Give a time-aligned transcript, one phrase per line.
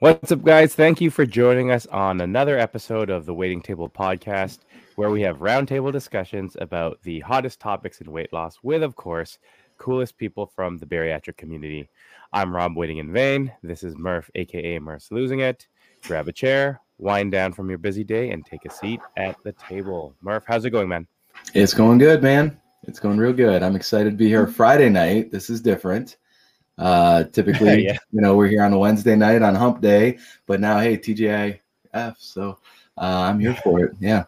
[0.00, 0.76] What's up, guys?
[0.76, 4.60] Thank you for joining us on another episode of the Weighting Table Podcast,
[4.94, 9.40] where we have roundtable discussions about the hottest topics in weight loss with, of course,
[9.76, 11.88] coolest people from the bariatric community.
[12.32, 13.52] I'm Rob Waiting in Vain.
[13.64, 15.66] This is Murph, aka Murph's Losing It.
[16.04, 19.52] Grab a chair, wind down from your busy day, and take a seat at the
[19.68, 20.14] table.
[20.20, 21.08] Murph, how's it going, man?
[21.54, 22.60] It's going good, man.
[22.84, 23.64] It's going real good.
[23.64, 25.32] I'm excited to be here Friday night.
[25.32, 26.18] This is different.
[26.78, 27.98] Uh, typically, yeah.
[28.12, 31.60] you know, we're here on a Wednesday night on Hump Day, but now, hey, TGIF.
[32.18, 32.58] So
[32.96, 33.92] uh, I'm here for it.
[34.00, 34.24] Yeah.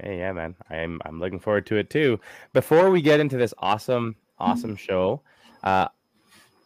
[0.00, 0.54] Hey, yeah, man.
[0.70, 2.18] I'm I'm looking forward to it too.
[2.52, 5.22] Before we get into this awesome, awesome show,
[5.62, 5.88] uh,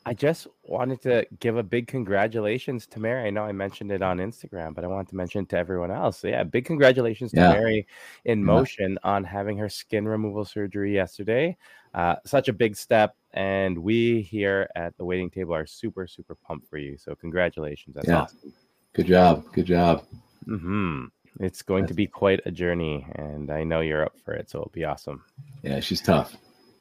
[0.09, 3.27] I just wanted to give a big congratulations to Mary.
[3.27, 5.91] I know I mentioned it on Instagram, but I want to mention it to everyone
[5.91, 6.21] else.
[6.21, 7.41] So yeah, big congratulations to.
[7.41, 7.87] Mary
[8.25, 11.59] in motion on having her skin removal surgery yesterday.
[11.93, 16.35] Uh, such a big step, and we here at the weighting table are super, super
[16.35, 16.99] pumped for you.
[16.99, 17.95] So congratulations.
[17.95, 18.23] That's yeah.
[18.23, 18.53] awesome.
[18.95, 19.45] Good job.
[19.53, 20.05] Good job.
[20.49, 21.05] Mm-hmm.
[21.39, 21.93] It's going That's...
[21.93, 24.51] to be quite a journey, and I know you're up for it.
[24.51, 25.25] So it'll be awesome.
[25.63, 26.37] Yeah, she's tough.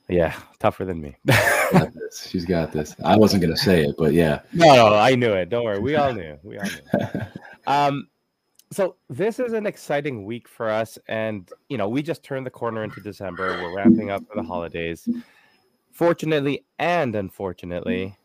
[0.09, 1.16] Yeah, tougher than me.
[1.27, 1.91] got
[2.27, 2.95] She's got this.
[3.05, 4.39] I wasn't gonna say it, but yeah.
[4.52, 5.49] No, no, I knew it.
[5.49, 5.80] Don't worry.
[5.80, 6.39] We all knew.
[6.42, 7.21] We all knew.
[7.67, 8.08] um,
[8.71, 12.52] so this is an exciting week for us, and you know, we just turned the
[12.52, 13.61] corner into December.
[13.61, 15.08] We're ramping up for the holidays.
[15.97, 18.15] Fortunately and unfortunately,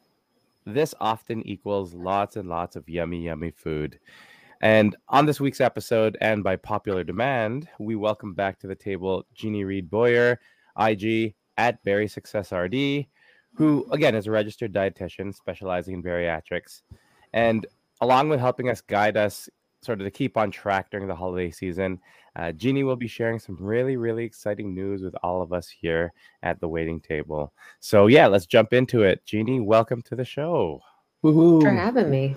[0.67, 0.75] mm.
[0.75, 3.99] this often equals lots and lots of yummy, yummy food.
[4.61, 9.25] And on this week's episode, and by popular demand, we welcome back to the table
[9.33, 10.39] Jeannie Reed Boyer,
[10.79, 13.07] IG, at Bari Success RD,
[13.55, 16.83] who again is a registered dietitian specializing in bariatrics.
[17.33, 17.65] And
[18.03, 19.49] along with helping us guide us
[19.81, 22.01] sort of to keep on track during the holiday season,
[22.37, 26.13] uh, Jeannie will be sharing some really, really exciting news with all of us here
[26.43, 27.53] at the weighting table.
[27.81, 29.25] So, yeah, let's jump into it.
[29.27, 30.81] Jeannie, welcome to the show.
[31.23, 31.61] Woo-hoo.
[31.61, 32.35] For having me.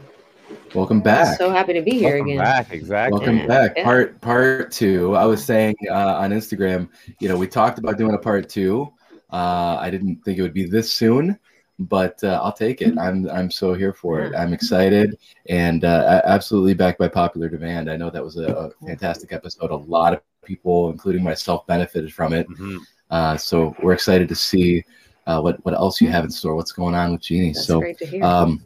[0.74, 1.38] Welcome back.
[1.38, 2.44] so happy to be here Welcome again.
[2.44, 3.20] Back, exactly.
[3.20, 3.74] Welcome back.
[3.76, 3.84] Yeah.
[3.84, 5.16] Part part two.
[5.16, 8.92] I was saying uh, on Instagram, you know, we talked about doing a part two.
[9.32, 11.40] Uh, I didn't think it would be this soon,
[11.80, 12.98] but uh, I'll take it.
[12.98, 14.34] I'm I'm so here for it.
[14.36, 15.18] I'm excited
[15.50, 17.90] and uh, absolutely backed by popular demand.
[17.90, 19.72] I know that was a, a, fantastic episode.
[19.72, 22.48] A lot of people, including myself, benefited from it.
[22.50, 22.78] Mm-hmm.
[23.12, 24.84] Uh, so we're excited to see
[25.28, 26.56] uh, what what else you have in store.
[26.56, 27.52] What's going on with Jeannie?
[27.52, 28.24] That's so great to hear.
[28.24, 28.66] Um,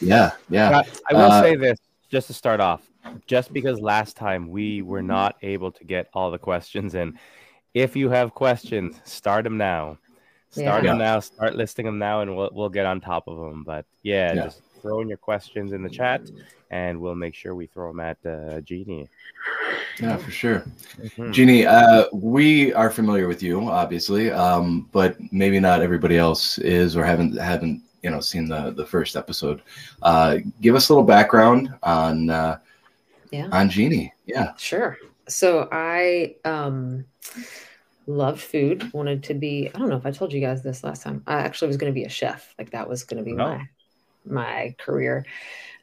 [0.00, 0.82] yeah, yeah.
[1.08, 1.78] I will uh, say this
[2.08, 2.82] just to start off.
[3.26, 7.18] Just because last time we were not able to get all the questions in,
[7.72, 9.98] if you have questions, start them now.
[10.50, 10.90] Start yeah.
[10.90, 11.20] them now.
[11.20, 13.62] Start listing them now, and we'll we'll get on top of them.
[13.62, 14.44] But yeah, yeah.
[14.44, 16.22] just throw in your questions in the chat,
[16.70, 19.08] and we'll make sure we throw them at uh, Jeannie.
[20.00, 20.64] Yeah, for sure.
[20.98, 21.32] Mm-hmm.
[21.32, 26.96] Jeannie, uh, we are familiar with you, obviously, um, but maybe not everybody else is
[26.96, 29.62] or haven't haven't you know seen the the first episode.
[30.02, 32.58] Uh, give us a little background on uh,
[33.30, 33.48] yeah.
[33.52, 34.12] on Jeannie.
[34.26, 34.98] Yeah, sure.
[35.28, 37.04] So I um
[38.06, 41.02] loved food, wanted to be, I don't know if I told you guys this last
[41.02, 41.22] time.
[41.26, 42.54] I actually was going to be a chef.
[42.58, 43.48] Like that was going to be no.
[43.48, 43.68] my
[44.26, 45.24] my career.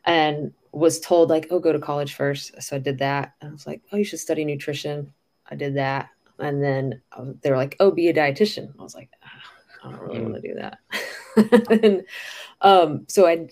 [0.05, 2.61] And was told like, "Oh, go to college first.
[2.61, 3.33] So I did that.
[3.41, 5.13] And I was like, "Oh, you should study nutrition."
[5.49, 6.09] I did that.
[6.39, 7.01] And then
[7.41, 9.41] they were like, "Oh, be a dietitian." I was like, ah,
[9.83, 10.23] "I don't really mm.
[10.23, 10.79] want to do that."
[11.83, 12.03] and
[12.61, 13.49] um, so I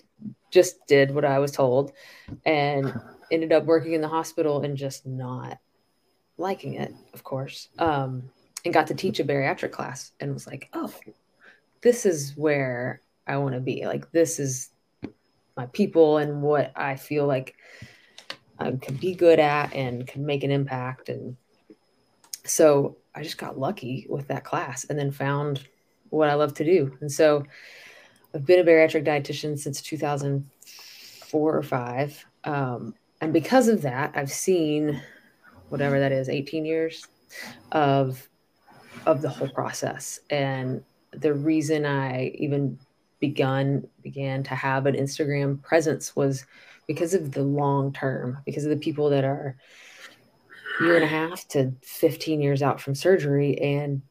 [0.50, 1.92] just did what I was told
[2.44, 2.92] and
[3.30, 5.58] ended up working in the hospital and just not
[6.38, 8.30] liking it, of course, um,
[8.66, 10.92] and got to teach a bariatric class and was like, oh,
[11.82, 13.86] this is where I want to be.
[13.86, 14.70] Like, this is
[15.56, 17.54] my people and what I feel like
[18.58, 21.08] I can be good at and can make an impact.
[21.08, 21.36] And
[22.44, 25.68] so I just got lucky with that class and then found
[26.10, 26.96] what I love to do.
[27.00, 27.44] And so
[28.34, 32.26] I've been a bariatric dietitian since 2004 or five.
[32.42, 35.00] Um, and because of that, I've seen
[35.68, 37.06] whatever that is 18 years
[37.70, 38.28] of
[39.06, 40.82] of the whole process and
[41.12, 42.78] the reason i even
[43.20, 46.44] begun began to have an instagram presence was
[46.86, 49.56] because of the long term because of the people that are
[50.80, 54.02] year and a half to 15 years out from surgery and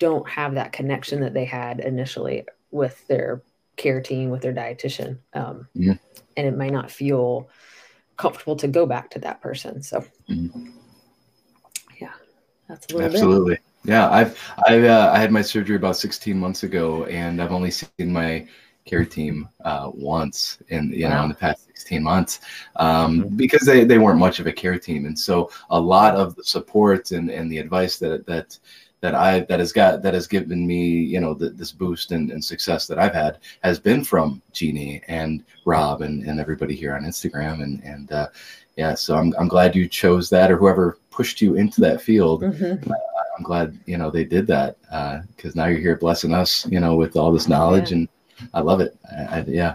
[0.00, 3.42] don't have that connection that they had initially with their
[3.76, 5.94] care team with their dietitian um, yeah.
[6.36, 7.48] and it may not feel
[8.16, 10.70] comfortable to go back to that person so mm-hmm.
[12.68, 13.54] That's a little Absolutely.
[13.54, 13.62] Bit.
[13.84, 17.70] Yeah, I've I uh, I had my surgery about 16 months ago, and I've only
[17.70, 18.46] seen my
[18.84, 21.16] care team uh, once in you wow.
[21.16, 22.40] know in the past 16 months
[22.76, 23.36] um, mm-hmm.
[23.36, 26.44] because they, they weren't much of a care team, and so a lot of the
[26.44, 28.58] support and, and the advice that that
[29.00, 32.30] that I that has got that has given me you know the, this boost and,
[32.30, 36.94] and success that I've had has been from Jeannie and Rob and, and everybody here
[36.94, 38.28] on Instagram and and uh,
[38.78, 42.42] yeah so I'm I'm glad you chose that or whoever pushed you into that field.
[42.42, 42.90] Mm-hmm.
[42.90, 42.94] Uh,
[43.36, 44.80] I'm glad you know they did that
[45.36, 47.98] because uh, now you're here blessing us you know with all this knowledge yeah.
[47.98, 48.08] and
[48.54, 48.96] I love it.
[49.10, 49.74] I, I, yeah.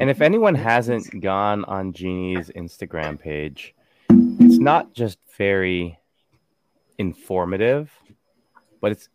[0.00, 3.74] And if anyone hasn't gone on Jeannie's Instagram page,
[4.08, 5.98] it's not just very
[6.98, 7.90] informative,
[8.80, 9.08] but it's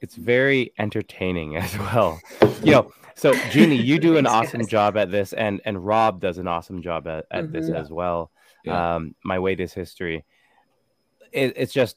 [0.00, 2.20] it's very entertaining as well.
[2.62, 6.38] You know, so Jeannie, you do an awesome job at this, and and Rob does
[6.38, 7.52] an awesome job at, at mm-hmm.
[7.52, 8.30] this as well.
[8.64, 8.96] Yeah.
[8.96, 10.24] Um, my weight is history.
[11.32, 11.96] It, it's just,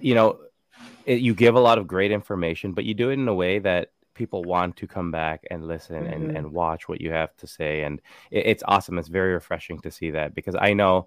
[0.00, 0.38] you know,
[1.06, 3.58] it, you give a lot of great information, but you do it in a way
[3.58, 6.12] that people want to come back and listen mm-hmm.
[6.12, 7.82] and, and watch what you have to say.
[7.82, 8.00] And
[8.30, 8.98] it, it's awesome.
[8.98, 11.06] It's very refreshing to see that because I know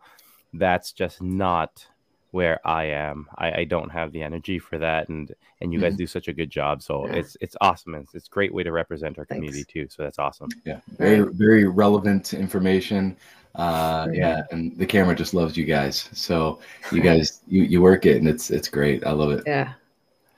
[0.53, 1.85] that's just not
[2.35, 3.27] where I am.
[3.37, 5.87] I, I don't have the energy for that, and and you mm-hmm.
[5.87, 6.83] guys do such a good job.
[6.83, 7.13] So yeah.
[7.13, 7.95] it's it's awesome.
[7.95, 9.39] It's it's a great way to represent our Thanks.
[9.39, 9.87] community too.
[9.89, 10.49] So that's awesome.
[10.65, 13.15] Yeah, very very relevant information.
[13.55, 16.09] Uh, yeah, and the camera just loves you guys.
[16.11, 16.59] So
[16.91, 19.07] you guys you you work it, and it's it's great.
[19.07, 19.43] I love it.
[19.47, 19.71] Yeah,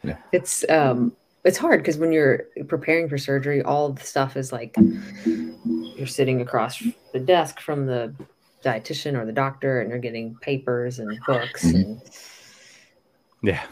[0.04, 0.18] yeah.
[0.32, 1.14] It's um
[1.46, 4.76] it's hard because when you're preparing for surgery, all the stuff is like
[5.26, 8.14] you're sitting across the desk from the
[8.68, 11.76] dietitian or the doctor, and you're getting papers and books mm-hmm.
[11.76, 12.02] and
[13.44, 13.64] yeah,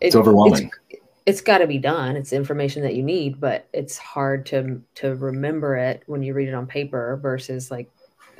[0.00, 0.70] it's it, overwhelming.
[0.90, 2.16] it's, it's got to be done.
[2.16, 6.48] It's information that you need, but it's hard to to remember it when you read
[6.48, 7.90] it on paper versus like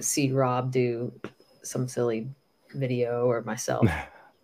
[0.01, 1.13] see Rob do
[1.63, 2.29] some silly
[2.75, 3.87] video or myself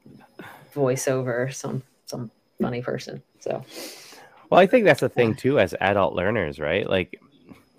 [0.74, 3.22] voiceover some some funny person.
[3.40, 3.62] So,
[4.50, 6.88] well, I think that's the thing too, as adult learners, right?
[6.88, 7.20] Like,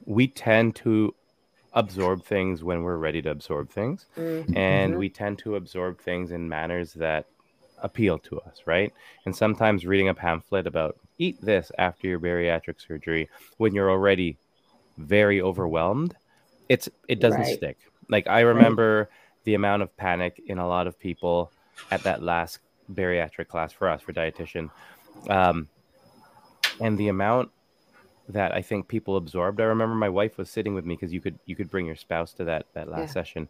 [0.05, 1.13] we tend to
[1.75, 4.57] absorb things when we're ready to absorb things, mm-hmm.
[4.57, 7.27] and we tend to absorb things in manners that
[7.83, 8.94] appeal to us, right?
[9.25, 14.38] And sometimes reading a pamphlet about eat this after your bariatric surgery when you're already
[14.98, 16.16] very overwhelmed,
[16.69, 17.57] it's it doesn't right.
[17.57, 17.77] stick.
[18.10, 19.10] Like I remember
[19.44, 21.51] the amount of panic in a lot of people
[21.92, 22.60] at that last
[22.92, 24.69] bariatric class for us for dietitian
[25.30, 25.68] um,
[26.80, 27.51] and the amount
[28.30, 29.62] that I think people absorbed.
[29.62, 31.95] I remember my wife was sitting with me because you could you could bring your
[31.95, 33.13] spouse to that that last yeah.
[33.13, 33.48] session,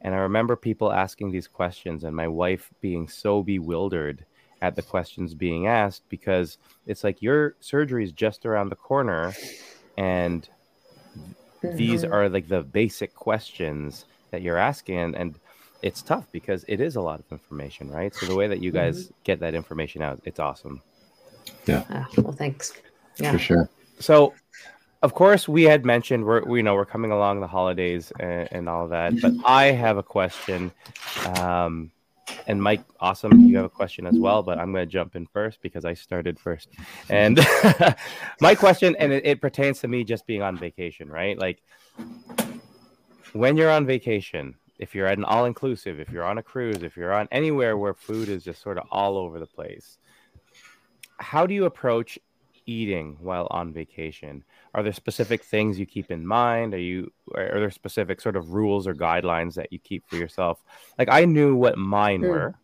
[0.00, 4.24] and I remember people asking these questions, and my wife being so bewildered
[4.60, 9.32] at the questions being asked because it's like your surgery is just around the corner,
[9.96, 10.48] and
[11.16, 11.76] mm-hmm.
[11.76, 15.34] these are like the basic questions that you're asking, and, and
[15.82, 18.14] it's tough because it is a lot of information, right?
[18.14, 19.14] So the way that you guys mm-hmm.
[19.24, 20.82] get that information out, it's awesome.
[21.66, 21.84] Yeah.
[21.88, 22.72] Uh, well, thanks.
[23.18, 23.32] Yeah.
[23.32, 23.70] For sure.
[24.00, 24.34] So,
[25.02, 28.48] of course, we had mentioned we're we, you know we're coming along the holidays and,
[28.50, 30.72] and all of that, but I have a question.
[31.36, 31.90] Um,
[32.46, 35.26] and Mike, awesome, you have a question as well, but I'm going to jump in
[35.26, 36.68] first because I started first.
[37.08, 37.38] And
[38.40, 41.38] my question, and it, it pertains to me just being on vacation, right?
[41.38, 41.62] Like
[43.32, 46.82] when you're on vacation, if you're at an all inclusive, if you're on a cruise,
[46.82, 49.98] if you're on anywhere where food is just sort of all over the place,
[51.18, 52.18] how do you approach
[52.68, 54.44] eating while on vacation?
[54.74, 56.74] Are there specific things you keep in mind?
[56.74, 60.62] Are you are there specific sort of rules or guidelines that you keep for yourself?
[60.98, 62.28] Like I knew what mine mm.
[62.28, 62.54] were.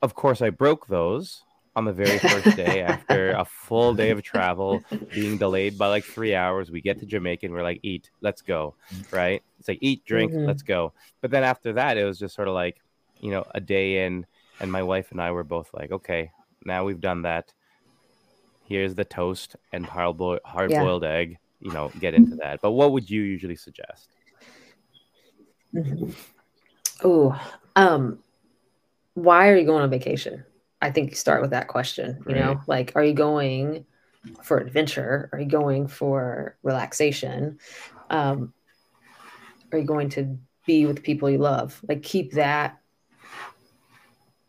[0.00, 1.42] Of course, I broke those
[1.76, 4.82] on the very first day after a full day of travel,
[5.14, 6.70] being delayed by like three hours.
[6.70, 8.74] We get to Jamaica and we're like, eat, let's go.
[9.12, 9.42] Right?
[9.58, 10.46] It's like eat, drink, mm-hmm.
[10.46, 10.92] let's go.
[11.20, 12.80] But then after that, it was just sort of like,
[13.20, 14.26] you know, a day in,
[14.60, 16.32] and my wife and I were both like, okay,
[16.64, 17.52] now we've done that
[18.68, 21.08] here's the toast and hard boiled yeah.
[21.08, 21.38] egg.
[21.60, 22.60] You know, get into that.
[22.62, 24.10] But what would you usually suggest?
[25.74, 26.10] Mm-hmm.
[27.02, 27.40] Oh,
[27.74, 28.20] um,
[29.14, 30.44] why are you going on vacation?
[30.80, 32.22] I think you start with that question.
[32.28, 32.44] You right.
[32.44, 33.86] know, like, are you going
[34.44, 35.28] for adventure?
[35.32, 37.58] Are you going for relaxation?
[38.10, 38.52] Um,
[39.72, 41.80] are you going to be with people you love?
[41.88, 42.78] Like, keep that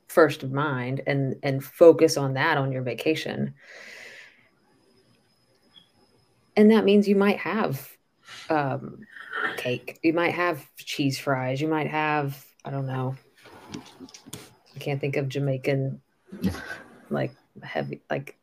[0.08, 3.54] first of mind and and focus on that on your vacation
[6.60, 7.90] and that means you might have
[8.50, 9.00] um,
[9.56, 13.16] cake you might have cheese fries you might have i don't know
[13.76, 16.02] i can't think of jamaican
[17.10, 18.38] like heavy like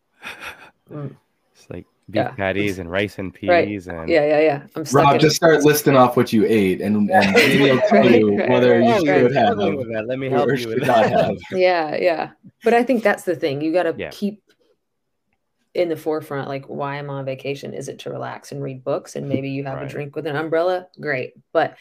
[0.91, 1.15] mm.
[1.55, 2.31] it's like beef yeah.
[2.31, 3.97] patties and rice and peas right.
[3.97, 7.35] and yeah yeah yeah i'm rob just start listing off what you ate and, and
[7.61, 9.77] we'll tell right, you right, whether you should have them.
[10.07, 12.31] let me help you with that yeah yeah
[12.65, 14.11] but i think that's the thing you got to yeah.
[14.11, 14.43] keep
[15.77, 19.15] in the forefront like why i'm on vacation is it to relax and read books
[19.15, 19.87] and maybe you have right.
[19.87, 21.77] a drink with an umbrella great but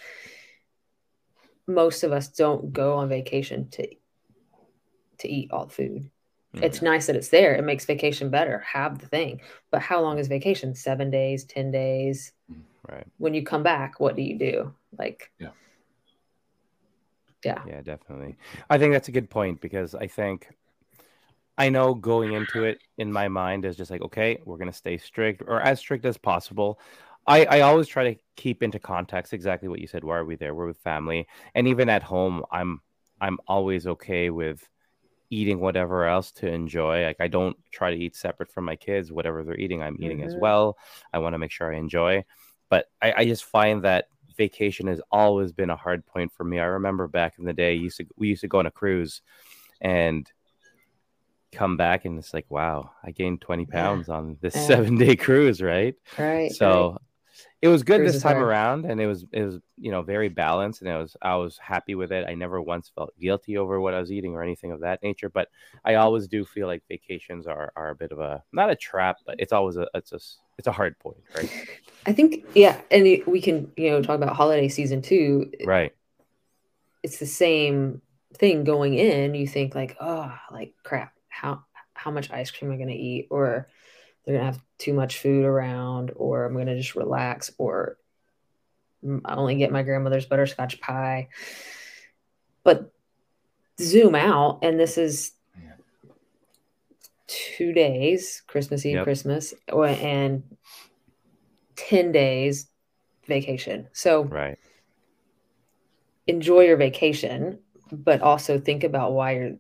[1.68, 3.88] most of us don't go on vacation to
[5.20, 6.12] to eat all the food.
[6.54, 6.64] Mm-hmm.
[6.64, 7.56] It's nice that it's there.
[7.56, 8.60] It makes vacation better.
[8.60, 9.42] Have the thing.
[9.72, 10.76] But how long is vacation?
[10.76, 12.32] Seven days, 10 days.
[12.88, 13.06] Right.
[13.18, 14.74] When you come back, what do you do?
[14.98, 15.50] Like, yeah.
[17.44, 17.62] Yeah.
[17.68, 18.38] Yeah, definitely.
[18.70, 20.48] I think that's a good point because I think
[21.58, 24.78] I know going into it in my mind is just like, okay, we're going to
[24.78, 26.80] stay strict or as strict as possible.
[27.28, 30.04] I, I always try to keep into context exactly what you said.
[30.04, 30.54] Why are we there?
[30.54, 32.82] We're with family, and even at home, I'm
[33.20, 34.68] I'm always okay with
[35.32, 37.04] eating whatever else to enjoy.
[37.04, 39.12] Like I don't try to eat separate from my kids.
[39.12, 40.28] Whatever they're eating, I'm eating mm-hmm.
[40.28, 40.78] as well.
[41.14, 42.26] I want to make sure I enjoy.
[42.70, 44.06] But I, I just find that
[44.38, 46.60] vacation has always been a hard point for me.
[46.60, 49.22] I remember back in the day, used to we used to go on a cruise,
[49.82, 50.32] and
[51.56, 54.16] come back and it's like wow i gained 20 pounds yeah.
[54.16, 54.68] on this yeah.
[54.68, 55.96] seven day cruise right?
[56.18, 57.02] Right so right.
[57.62, 60.82] it was good this time around and it was it was you know very balanced
[60.82, 62.26] and it was i was happy with it.
[62.28, 65.30] I never once felt guilty over what i was eating or anything of that nature
[65.30, 65.50] but
[65.84, 69.18] i always do feel like vacations are are a bit of a not a trap
[69.26, 70.20] but it's always a it's a
[70.58, 71.52] it's a hard point right?
[72.06, 75.52] I think yeah and we can you know talk about holiday season too.
[75.66, 75.94] Right.
[77.04, 78.02] It's the same
[78.36, 81.64] thing going in you think like oh like crap how
[81.94, 83.68] how much ice cream I'm to eat or
[84.24, 87.98] they're going to have too much food around or I'm going to just relax or
[89.24, 91.30] I only get my grandmother's butterscotch pie.
[92.64, 92.92] But
[93.80, 95.34] zoom out and this is
[97.28, 99.04] two days, Christmas Eve, yep.
[99.04, 100.44] Christmas, and
[101.76, 102.68] 10 days
[103.28, 103.88] vacation.
[103.94, 104.58] So right.
[106.28, 107.60] enjoy your vacation,
[107.92, 109.58] but also think about why you're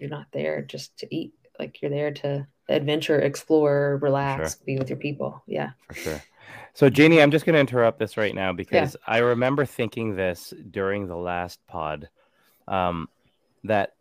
[0.00, 1.32] you're not there just to eat.
[1.58, 4.64] Like you're there to adventure, explore, relax, sure.
[4.64, 5.42] be with your people.
[5.46, 5.70] Yeah.
[5.88, 6.22] For sure.
[6.74, 9.14] So, Jeannie, I'm just going to interrupt this right now because yeah.
[9.14, 12.08] I remember thinking this during the last pod
[12.68, 13.08] um,
[13.64, 13.94] that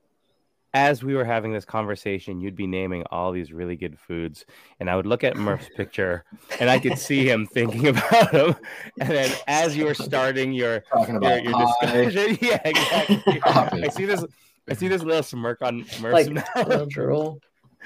[0.73, 4.45] as we were having this conversation, you'd be naming all these really good foods.
[4.79, 6.23] And I would look at Murph's picture
[6.59, 8.55] and I could see him thinking about them.
[8.99, 13.83] And then as you were starting your, Talking about your, your discussion, yeah, exactly.
[13.83, 14.23] I see this.
[14.69, 16.89] I see this little smirk on Murph's like, mouth.
[16.89, 17.41] drool.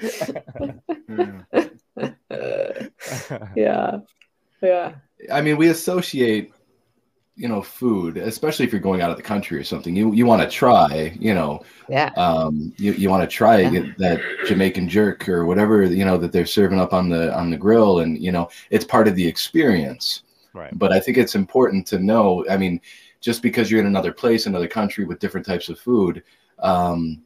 [3.56, 3.98] yeah.
[4.62, 4.94] Yeah.
[5.30, 6.52] I mean, we associate,
[7.36, 9.94] you know, food, especially if you're going out of the country or something.
[9.94, 12.10] You you want to try, you know, yeah.
[12.16, 13.92] Um, you, you want to try yeah.
[13.98, 17.56] that Jamaican jerk or whatever you know that they're serving up on the on the
[17.56, 20.24] grill, and you know, it's part of the experience.
[20.54, 20.76] Right.
[20.78, 22.44] But I think it's important to know.
[22.50, 22.80] I mean,
[23.20, 26.22] just because you're in another place, another country with different types of food,
[26.62, 27.22] um,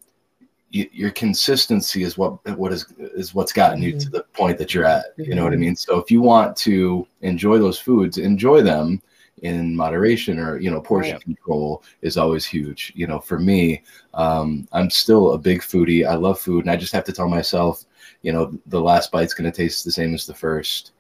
[0.71, 3.99] your consistency is what what is is what's gotten you mm-hmm.
[4.01, 5.07] to the point that you're at.
[5.17, 5.63] You know what I mm-hmm.
[5.63, 5.77] mean?
[5.77, 9.01] So if you want to enjoy those foods, enjoy them
[9.43, 11.23] in moderation or you know portion right.
[11.23, 13.83] control is always huge you know for me
[14.15, 17.29] um, i'm still a big foodie i love food and i just have to tell
[17.29, 17.85] myself
[18.23, 20.93] you know the last bite's going to taste the same as the first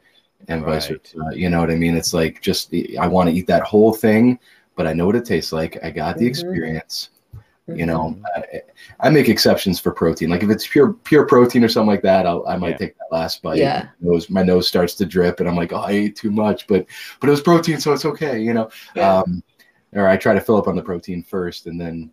[0.48, 0.74] and right.
[0.74, 3.62] vice versa you know what i mean it's like just i want to eat that
[3.62, 4.38] whole thing
[4.74, 6.28] but i know what it tastes like i got the mm-hmm.
[6.28, 7.08] experience
[7.68, 8.56] you know, mm-hmm.
[9.00, 10.30] I, make exceptions for protein.
[10.30, 12.76] Like if it's pure pure protein or something like that, I'll, I might yeah.
[12.76, 13.58] take that last bite.
[13.58, 13.88] Yeah.
[14.00, 16.66] My nose, my nose starts to drip, and I'm like, oh, I ate too much,
[16.66, 16.86] but
[17.20, 18.40] but it was protein, so it's okay.
[18.40, 19.18] You know, yeah.
[19.18, 19.42] um,
[19.92, 22.10] or I try to fill up on the protein first, and then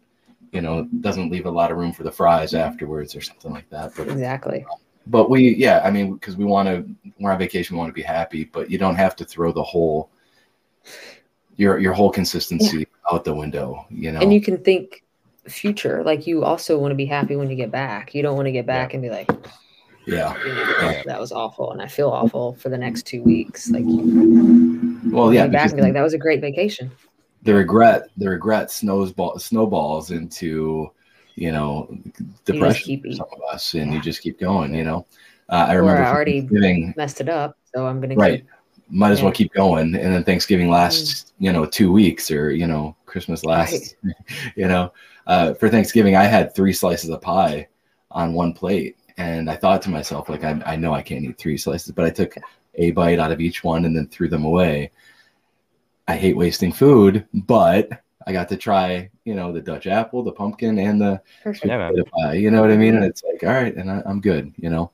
[0.54, 3.68] you know, doesn't leave a lot of room for the fries afterwards or something like
[3.72, 3.92] that.
[3.98, 4.64] But exactly.
[5.08, 7.94] but we, yeah, I mean, because we want to, we're on vacation, we want to
[7.94, 10.10] be happy, but you don't have to throw the whole
[11.56, 12.86] your your whole consistency yeah.
[13.12, 13.86] out the window.
[13.90, 15.03] You know, and you can think
[15.48, 16.04] future.
[16.04, 18.14] Like you also want to be happy when you get back.
[18.14, 18.96] You don't want to get back yeah.
[18.96, 19.30] and be like,
[20.06, 21.04] yeah.
[21.06, 23.70] that was awful, and I feel awful for the next two weeks.
[23.70, 26.92] Like, well, yeah, back and be like, that was a great vacation.
[27.44, 30.92] The regret, the regret snowball snowballs into,
[31.36, 31.98] you know,
[32.46, 33.98] depression for some of us, and yeah.
[33.98, 34.74] you just keep going.
[34.74, 35.06] You know,
[35.50, 36.42] uh, I remember I already
[36.96, 38.40] messed it up, so I'm gonna right.
[38.40, 38.48] Keep,
[38.90, 39.26] Might as yeah.
[39.26, 41.46] well keep going, and then Thanksgiving lasts, mm.
[41.46, 44.16] you know, two weeks, or you know, Christmas lasts, right.
[44.56, 44.92] you know
[45.28, 47.68] uh, for Thanksgiving, I had three slices of pie
[48.12, 48.98] on one plate.
[49.18, 52.06] And I thought to myself, like, I, I know I can't eat three slices, but
[52.06, 52.36] I took
[52.76, 54.92] a bite out of each one and then threw them away.
[56.08, 57.90] I hate wasting food, but
[58.26, 61.22] I got to try, you know, the Dutch apple, the pumpkin, and the
[62.06, 62.34] pie.
[62.34, 62.96] You know what I mean?
[62.96, 64.54] And it's like, all right, and I, am good.
[64.58, 64.92] You know.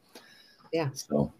[0.71, 0.89] Yeah.
[0.93, 1.31] So,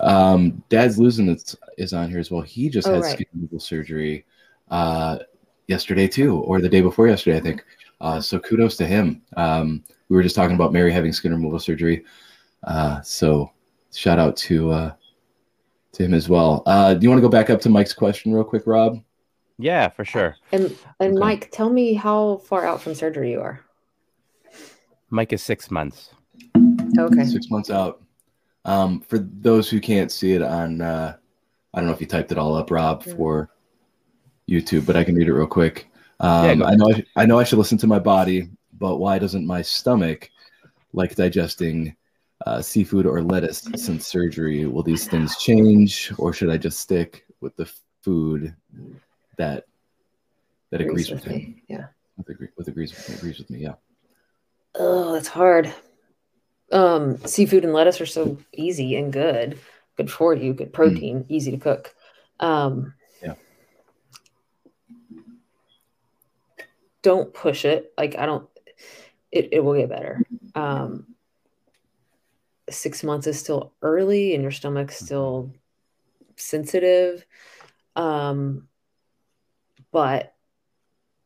[0.00, 2.42] um, Dad's losing it is on here as well.
[2.42, 3.12] He just oh, had right.
[3.12, 4.24] skin removal surgery
[4.70, 5.18] uh,
[5.66, 7.64] yesterday too, or the day before yesterday, I think.
[8.00, 9.22] Uh, so kudos to him.
[9.36, 12.04] Um, we were just talking about Mary having skin removal surgery.
[12.64, 13.50] Uh, so
[13.92, 14.92] shout out to uh,
[15.92, 16.62] to him as well.
[16.66, 19.02] Uh, do you want to go back up to Mike's question real quick, Rob?
[19.58, 20.36] Yeah, for sure.
[20.52, 21.18] And and okay.
[21.18, 23.60] Mike, tell me how far out from surgery you are.
[25.10, 26.10] Mike is six months.
[26.98, 27.24] Okay.
[27.24, 28.02] Six months out.
[28.64, 31.16] Um, for those who can't see it on, uh,
[31.74, 33.16] I don't know if you typed it all up, Rob, Mm.
[33.16, 33.50] for
[34.48, 35.87] YouTube, but I can read it real quick.
[36.20, 38.48] Um, go I know I, I know I should listen to my body,
[38.78, 40.30] but why doesn't my stomach
[40.92, 41.94] like digesting
[42.46, 44.66] uh, seafood or lettuce since surgery?
[44.66, 47.70] Will these things change, or should I just stick with the
[48.02, 48.54] food
[49.36, 49.64] that
[50.70, 51.36] that agrees, with, him?
[51.36, 51.62] me.
[51.68, 51.86] Yeah.
[52.16, 53.60] With, agree, with agrees with agrees with me?
[53.60, 53.74] Yeah.
[54.74, 55.72] Oh, that's hard.
[56.70, 59.58] Um, seafood and lettuce are so easy and good,
[59.96, 61.94] good for you, good protein, easy to cook.
[62.40, 63.34] Um, Yeah.
[67.08, 67.90] Don't push it.
[67.96, 68.46] Like I don't.
[69.32, 70.22] It it will get better.
[70.54, 71.14] Um,
[72.68, 75.50] six months is still early, and your stomach's still
[76.36, 77.24] sensitive.
[77.96, 78.68] Um,
[79.90, 80.34] but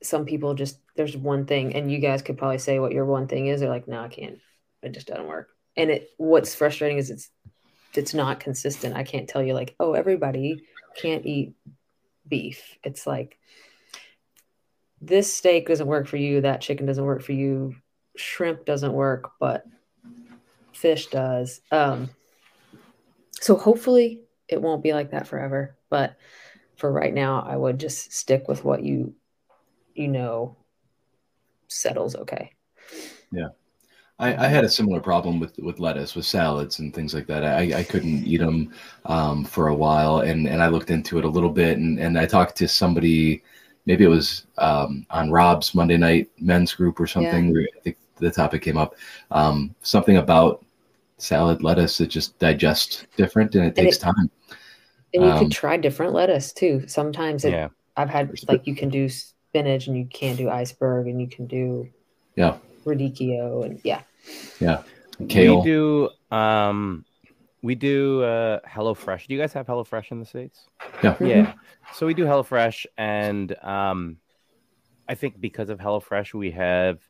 [0.05, 3.27] some people just there's one thing, and you guys could probably say what your one
[3.27, 3.59] thing is.
[3.59, 4.39] They're like, no, I can't.
[4.85, 5.49] It just doesn't work.
[5.77, 7.29] And it what's frustrating is it's
[7.93, 8.95] it's not consistent.
[8.95, 10.63] I can't tell you like, oh, everybody
[10.95, 11.55] can't eat
[12.29, 12.79] beef.
[12.85, 13.41] It's like
[15.03, 17.75] this steak doesn't work for you, that chicken doesn't work for you,
[18.17, 19.67] shrimp doesn't work, but
[20.73, 21.61] fish does.
[21.71, 22.09] Um
[23.33, 26.17] so hopefully it won't be like that forever, but
[26.77, 29.15] for right now I would just stick with what you
[29.95, 30.57] you know
[31.69, 32.53] settles okay.
[33.31, 33.49] Yeah.
[34.19, 37.45] I, I had a similar problem with with lettuce, with salads and things like that.
[37.45, 38.73] I, I couldn't eat them
[39.07, 42.17] um, for a while, and, and I looked into it a little bit, and, and
[42.17, 43.43] I talked to somebody,
[43.87, 47.53] maybe it was um, on Rob's Monday night men's group or something.
[47.53, 48.95] Where I think the topic came up,
[49.31, 50.65] um, something about
[51.19, 54.31] salad lettuce that just digests different, and it And takes it- time.
[55.15, 56.85] And you Um, could try different lettuce too.
[56.87, 57.69] Sometimes it, Yeah.
[57.99, 61.47] I've had like you can do spinach and you can do iceberg and you can
[61.47, 61.87] do
[62.35, 64.01] Yeah, radicchio and yeah
[64.59, 64.83] yeah.
[65.29, 65.59] kale.
[65.61, 67.05] We do um
[67.63, 69.27] we do uh HelloFresh.
[69.27, 70.69] Do you guys have HelloFresh in the States?
[71.03, 71.17] Yeah.
[71.21, 71.55] Yeah.
[71.95, 74.19] So we do HelloFresh and um
[75.09, 77.01] I think because of HelloFresh we have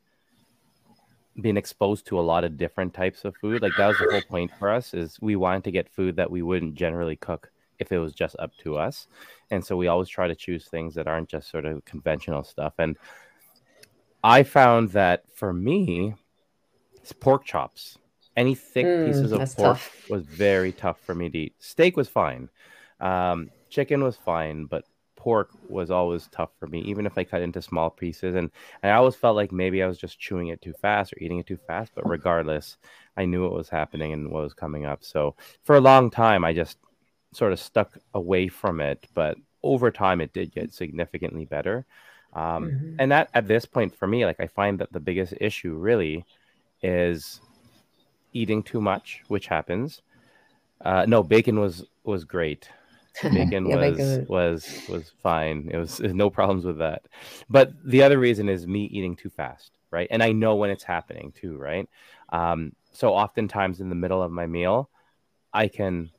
[1.41, 3.61] been exposed to a lot of different types of food.
[3.61, 6.29] Like that was the whole point for us is we wanted to get food that
[6.29, 9.07] we wouldn't generally cook if it was just up to us.
[9.49, 12.73] And so we always try to choose things that aren't just sort of conventional stuff.
[12.77, 12.97] And
[14.23, 16.13] I found that for me,
[16.95, 17.97] it's pork chops.
[18.35, 19.91] Any thick Mm, pieces of pork tough.
[20.07, 21.55] was very tough for me to eat.
[21.59, 22.49] Steak was fine.
[22.99, 27.41] Um, chicken was fine, but pork was always tough for me, even if I cut
[27.41, 28.35] into small pieces.
[28.35, 31.17] And, and I always felt like maybe I was just chewing it too fast or
[31.19, 31.91] eating it too fast.
[31.95, 32.77] But regardless,
[33.17, 35.03] I knew what was happening and what was coming up.
[35.03, 36.77] So for a long time, I just
[37.33, 39.05] sort of stuck away from it.
[39.13, 41.85] But over time, it did get significantly better.
[42.33, 42.97] Um, Mhm.
[42.99, 46.23] and that at this point for me like i find that the biggest issue really
[46.83, 47.41] is
[48.33, 50.01] eating too much which happens.
[50.81, 52.69] Uh no bacon was was great.
[53.23, 55.69] Bacon Yeah, was bacon- was was fine.
[55.71, 57.03] It was there's no problems with that.
[57.49, 60.07] But the other reason is me eating too fast right?
[60.09, 61.87] And i know when it's happening too right?
[62.29, 64.89] Um so oftentimes in the middle of my meal
[65.53, 66.09] i can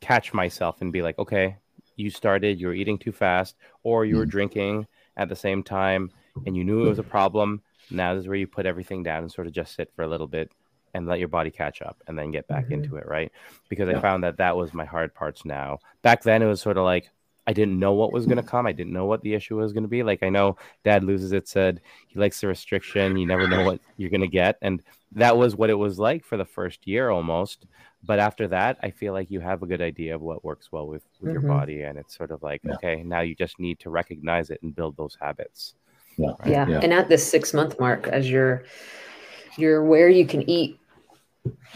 [0.00, 1.56] catch myself and be like okay
[1.96, 6.10] you started you were eating too fast or you were drinking at the same time
[6.46, 7.62] and you knew it was a problem.
[7.90, 10.08] Now this is where you put everything down and sort of just sit for a
[10.08, 10.50] little bit
[10.94, 12.72] and let your body catch up and then get back Mhm.
[12.72, 13.30] into it right
[13.68, 16.76] because i found that that was my hard parts now back then it was sort
[16.78, 17.10] of like
[17.46, 19.72] i didn't know what was going to come i didn't know what the issue was
[19.72, 23.26] going to be like i know dad loses it said he likes the restriction you
[23.26, 26.36] never know what you're going to get and that was what it was like for
[26.36, 27.66] the first year almost
[28.02, 30.86] but after that i feel like you have a good idea of what works well
[30.86, 31.48] with, with your Mhm.
[31.48, 32.74] body and it's sort of like Yeah.
[32.74, 35.74] okay now you just need to recognize it and build those habits
[36.16, 36.28] Yeah.
[36.40, 36.48] right?
[36.50, 36.68] yeah.
[36.68, 36.80] Yeah.
[36.82, 38.62] And at this six month mark, as you're
[39.56, 40.78] you're where you can eat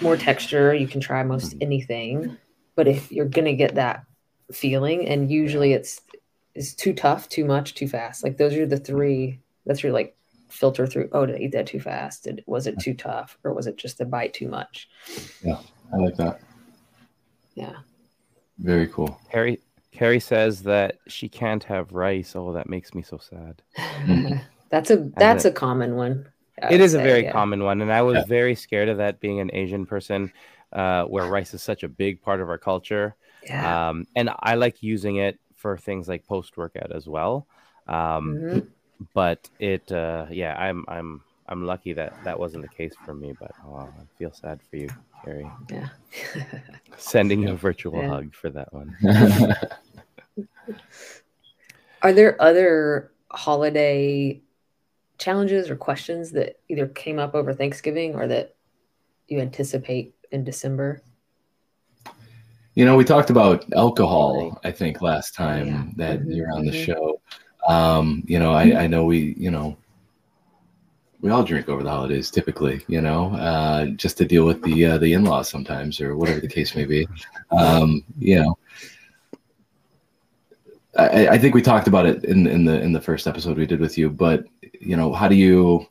[0.01, 2.37] more texture, you can try most anything.
[2.75, 4.05] But if you're gonna get that
[4.53, 6.01] feeling, and usually it's
[6.55, 8.25] it's too tough, too much, too fast.
[8.25, 9.41] Like those are the three.
[9.67, 10.17] That's your like
[10.49, 11.09] filter through.
[11.13, 12.25] Oh, did I eat that too fast?
[12.25, 14.89] Did was it too tough, or was it just a bite too much?
[15.43, 15.61] Yeah,
[15.93, 16.41] I like that.
[17.55, 17.77] Yeah.
[18.59, 19.21] Very cool.
[19.29, 19.61] Harry
[19.93, 22.35] Carrie says that she can't have rice.
[22.37, 23.63] Oh, that makes me so sad.
[24.71, 26.29] That's a that's a common one.
[26.63, 27.33] I it would is a very yeah.
[27.33, 28.25] common one, and I was Yeah.
[28.27, 30.33] very scared of that being an Asian person,
[30.73, 33.15] uh, where rice is such a big part of our culture.
[33.43, 33.89] Yeah.
[33.91, 37.47] Um, and I like using it for things like post workout as well.
[37.87, 38.67] Um, Mhm.
[39.15, 43.33] But it, uh, yeah, I'm I'm I'm lucky that that wasn't the case for me.
[43.39, 44.89] But oh, I feel sad for you,
[45.25, 45.53] Carrie.
[45.71, 45.89] Yeah.
[46.99, 48.09] Sending you a virtual Yeah.
[48.09, 48.97] hug for that one.
[52.03, 54.41] Are there other holiday
[55.19, 58.55] challenges or questions that either came up over Thanksgiving or that
[59.27, 61.03] you anticipate in December?
[62.75, 65.85] You know, we talked about alcohol, I think, last time yeah.
[65.97, 66.31] that mm-hmm.
[66.31, 66.93] you're on the mm-hmm.
[66.93, 67.21] show.
[67.67, 69.77] Um, you know, I, I know we, you know,
[71.21, 74.87] we all drink over the holidays typically, you know, uh, just to deal with the
[74.87, 77.09] uh, the in laws sometimes or whatever the case may be.
[77.51, 78.57] Um, you know,
[80.97, 83.67] I, I, think we talked about it in in the in the first episode we
[83.67, 84.45] did with you, but
[84.81, 85.87] you know, how do you?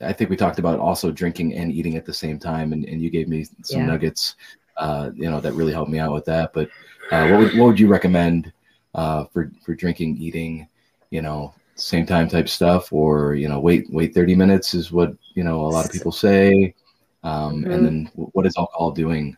[0.00, 3.00] I think we talked about also drinking and eating at the same time, and, and
[3.00, 3.86] you gave me some yeah.
[3.86, 4.34] nuggets,
[4.76, 6.52] uh, you know, that really helped me out with that.
[6.52, 6.68] But
[7.10, 8.52] uh, what would what would you recommend
[8.94, 10.68] uh, for for drinking, eating,
[11.10, 15.14] you know, same time type stuff, or you know, wait wait thirty minutes is what
[15.34, 16.74] you know a lot of people say,
[17.22, 17.70] um, mm-hmm.
[17.70, 19.36] and then what is alcohol doing?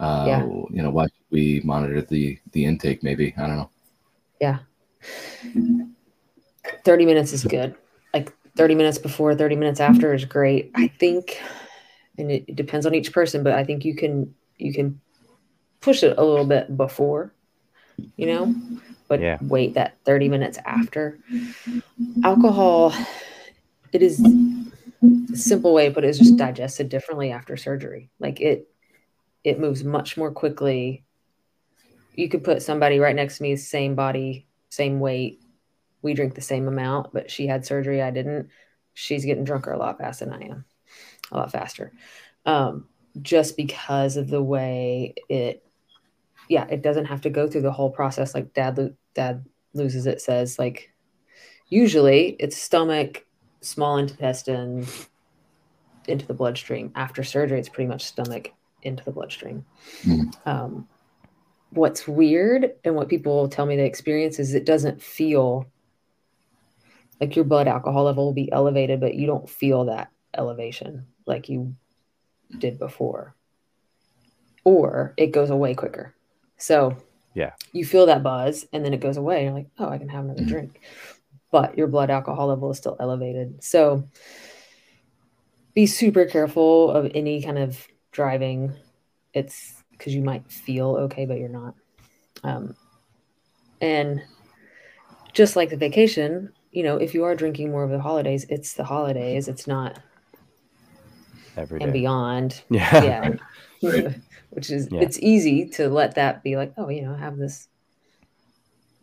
[0.00, 0.44] Uh, yeah.
[0.44, 3.02] You know, why should we monitor the the intake?
[3.02, 3.70] Maybe I don't know.
[4.42, 4.58] Yeah.
[6.84, 7.76] 30 minutes is good.
[8.12, 10.72] Like 30 minutes before, 30 minutes after is great.
[10.74, 11.40] I think,
[12.18, 15.00] and it, it depends on each person, but I think you can, you can
[15.80, 17.32] push it a little bit before,
[18.16, 18.52] you know,
[19.06, 19.38] but yeah.
[19.42, 21.20] wait that 30 minutes after.
[22.24, 22.92] Alcohol,
[23.92, 24.20] it is
[25.32, 28.10] a simple way, but it's just digested differently after surgery.
[28.18, 28.68] Like it,
[29.44, 31.04] it moves much more quickly
[32.14, 35.40] you could put somebody right next to me, same body, same weight.
[36.02, 38.02] We drink the same amount, but she had surgery.
[38.02, 38.48] I didn't.
[38.94, 40.64] She's getting drunker a lot faster than I am,
[41.30, 41.92] a lot faster.
[42.44, 42.88] Um,
[43.20, 45.64] just because of the way it,
[46.48, 49.44] yeah, it doesn't have to go through the whole process like dad, lo- dad
[49.74, 50.92] loses it says like
[51.68, 53.24] usually it's stomach,
[53.60, 54.86] small intestine
[56.08, 56.92] into the bloodstream.
[56.94, 59.64] After surgery, it's pretty much stomach into the bloodstream.
[60.02, 60.46] Mm.
[60.46, 60.88] Um,
[61.72, 65.66] what's weird and what people tell me they experience is it doesn't feel
[67.20, 71.48] like your blood alcohol level will be elevated, but you don't feel that elevation like
[71.48, 71.74] you
[72.58, 73.34] did before.
[74.64, 76.14] Or it goes away quicker.
[76.56, 76.96] So
[77.34, 79.44] yeah, you feel that buzz and then it goes away.
[79.44, 80.50] You're like, oh, I can have another mm-hmm.
[80.50, 80.80] drink.
[81.50, 83.62] But your blood alcohol level is still elevated.
[83.62, 84.08] So
[85.74, 88.74] be super careful of any kind of driving.
[89.32, 91.76] It's because you might feel okay, but you're not.
[92.42, 92.74] Um,
[93.80, 94.20] and
[95.32, 98.74] just like the vacation, you know, if you are drinking more of the holidays, it's
[98.74, 99.46] the holidays.
[99.46, 100.00] It's not
[101.56, 101.84] every day.
[101.84, 102.62] and beyond.
[102.68, 103.36] Yeah.
[103.80, 104.12] Yeah.
[104.50, 105.02] Which is yeah.
[105.02, 107.68] it's easy to let that be like, oh, you know, I have this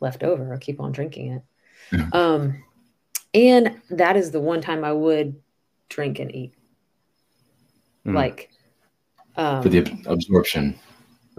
[0.02, 0.52] left over.
[0.52, 1.44] I'll keep on drinking it.
[1.94, 2.10] Yeah.
[2.12, 2.64] Um,
[3.34, 5.38] and that is the one time I would
[5.88, 6.54] drink and eat.
[8.06, 8.16] Mm.
[8.16, 8.50] Like
[9.38, 10.78] um, for the absorption.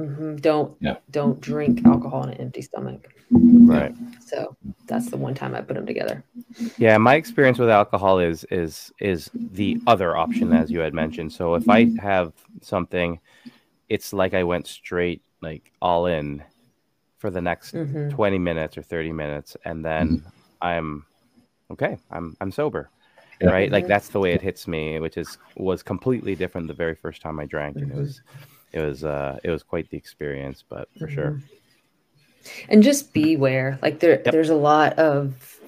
[0.01, 0.37] Mm-hmm.
[0.37, 0.97] Don't yeah.
[1.11, 3.09] don't drink alcohol on an empty stomach.
[3.31, 3.95] Right.
[4.25, 6.25] So that's the one time I put them together.
[6.79, 11.33] Yeah, my experience with alcohol is is is the other option as you had mentioned.
[11.33, 12.33] So if I have
[12.63, 13.21] something,
[13.89, 16.43] it's like I went straight like all in
[17.19, 18.09] for the next mm-hmm.
[18.09, 20.29] 20 minutes or 30 minutes and then mm-hmm.
[20.63, 21.07] I'm
[21.71, 22.91] okay, I'm I'm sober.
[23.41, 23.51] Yeah.
[23.51, 23.71] Right?
[23.71, 23.89] Like mm-hmm.
[23.89, 27.41] that's the way it hits me, which is was completely different the very first time
[27.41, 27.77] I drank.
[27.77, 28.01] And it mm-hmm.
[28.01, 28.23] was
[28.73, 31.15] it was uh it was quite the experience but for mm-hmm.
[31.15, 31.41] sure
[32.69, 34.25] and just beware like there yep.
[34.25, 35.59] there's a lot of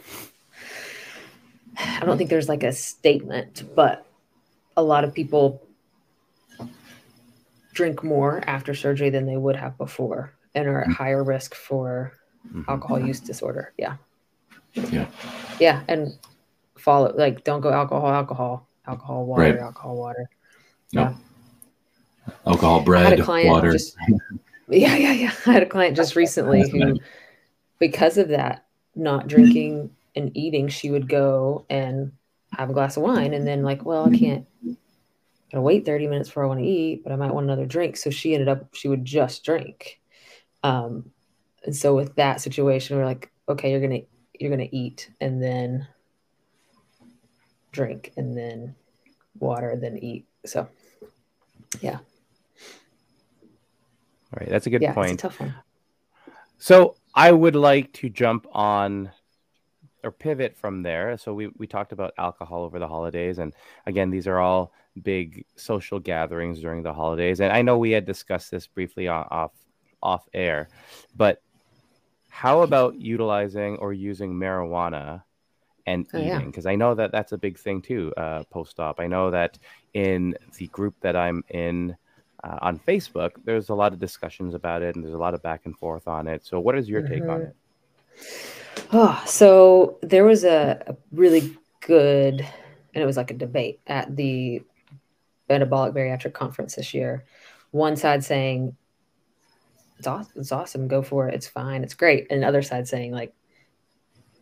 [1.79, 4.07] i don't think there's like a statement but
[4.77, 5.63] a lot of people
[7.75, 10.93] drink more after surgery than they would have before and are at mm-hmm.
[10.93, 12.13] higher risk for
[12.47, 12.63] mm-hmm.
[12.69, 13.97] alcohol use disorder yeah
[14.75, 15.07] yeah
[15.61, 16.17] yeah and
[16.77, 19.59] follow like don't go alcohol alcohol alcohol water right.
[19.59, 20.29] alcohol water
[20.93, 21.03] no.
[21.03, 21.15] yeah
[22.47, 23.73] alcohol, bread, water.
[23.73, 23.97] Just,
[24.69, 25.33] yeah, yeah, yeah.
[25.47, 26.99] I had a client just recently who,
[27.79, 32.13] because of that, not drinking and eating, she would go and
[32.53, 34.47] have a glass of wine and then like, well, I can't
[35.53, 37.97] gotta wait 30 minutes before I want to eat, but I might want another drink.
[37.97, 40.01] So she ended up she would just drink.
[40.63, 41.11] Um,
[41.65, 44.01] and so with that situation, we're like, okay, you're gonna
[44.39, 45.87] you're gonna eat and then
[47.71, 48.75] drink and then
[49.39, 50.27] water, then eat.
[50.45, 50.69] So
[51.81, 51.99] yeah.
[54.33, 55.21] All right, that's a good yeah, point.
[55.21, 55.55] tough one.
[56.59, 59.11] So I would like to jump on
[60.05, 61.17] or pivot from there.
[61.19, 63.39] So we, we talked about alcohol over the holidays.
[63.39, 63.53] And
[63.87, 67.41] again, these are all big social gatherings during the holidays.
[67.41, 69.53] And I know we had discussed this briefly off
[70.03, 70.69] off air,
[71.15, 71.41] but
[72.29, 75.23] how about utilizing or using marijuana
[75.87, 76.47] and oh, eating?
[76.47, 76.73] Because yeah.
[76.73, 78.99] I know that that's a big thing too, uh, post op.
[78.99, 79.59] I know that
[79.95, 81.97] in the group that I'm in,
[82.45, 85.43] uh, on Facebook, there's a lot of discussions about it and there's a lot of
[85.43, 86.45] back and forth on it.
[86.45, 87.13] So, what is your mm-hmm.
[87.13, 87.43] take on mm-hmm.
[87.43, 87.57] it?
[88.93, 94.15] Oh, so there was a, a, really good, and it was like a debate at
[94.17, 94.63] the
[95.49, 97.25] metabolic bariatric conference this year.
[97.71, 98.77] One side saying
[99.99, 103.13] it's awesome, it's awesome, go for it, it's fine, it's great, and other side saying
[103.13, 103.35] like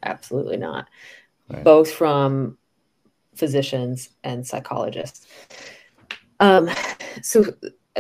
[0.03, 0.89] absolutely not.
[1.49, 1.65] Right.
[1.65, 2.57] Both from
[3.35, 5.27] physicians and psychologists.
[6.39, 6.71] Um,
[7.23, 7.45] so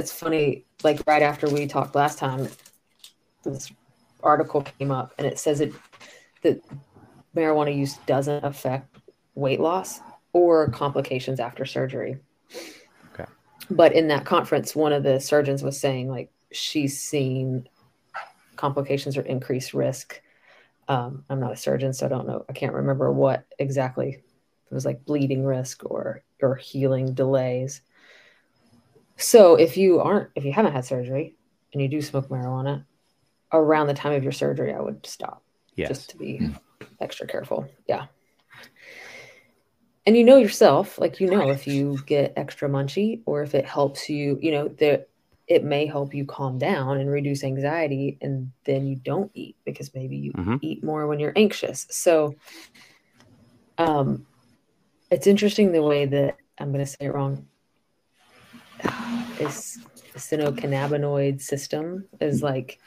[0.01, 2.49] it's funny, like right after we talked last time,
[3.45, 3.71] this
[4.23, 5.73] article came up and it says it
[6.43, 6.63] that
[7.37, 8.99] marijuana use doesn't affect
[9.35, 10.01] weight loss
[10.33, 12.17] or complications after surgery.
[13.13, 13.31] Okay.
[13.71, 17.69] But in that conference, one of the surgeons was saying like she's seen
[18.57, 20.21] complications or increased risk.
[20.89, 22.45] Um, I'm not a surgeon, so I don't know.
[22.49, 24.23] I can't remember what exactly
[24.71, 27.83] it was like bleeding risk or or healing delays.
[29.21, 31.37] So if you aren't if you haven't had surgery
[31.73, 32.85] and you do smoke marijuana
[33.53, 35.43] around the time of your surgery, I would stop.
[35.77, 35.89] Yes.
[35.89, 36.59] Just to be mm.
[37.01, 37.69] extra careful.
[37.87, 38.07] Yeah.
[40.07, 43.67] And you know yourself, like you know if you get extra munchy or if it
[43.67, 45.09] helps you, you know, that
[45.47, 49.95] it may help you calm down and reduce anxiety and then you don't eat because
[49.95, 50.57] maybe you mm-hmm.
[50.63, 51.87] eat more when you're anxious.
[51.91, 52.35] So
[53.79, 54.27] um
[55.11, 57.47] it's interesting the way that I'm going to say it wrong.
[59.40, 59.79] Is
[60.26, 62.79] cannabinoid system is like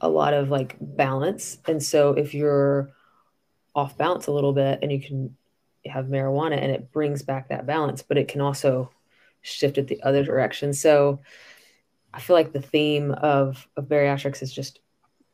[0.00, 2.90] a lot of like balance, and so if you're
[3.74, 5.36] off balance a little bit, and you can
[5.86, 8.90] have marijuana, and it brings back that balance, but it can also
[9.42, 10.72] shift it the other direction.
[10.72, 11.20] So
[12.12, 14.80] I feel like the theme of of bariatrics is just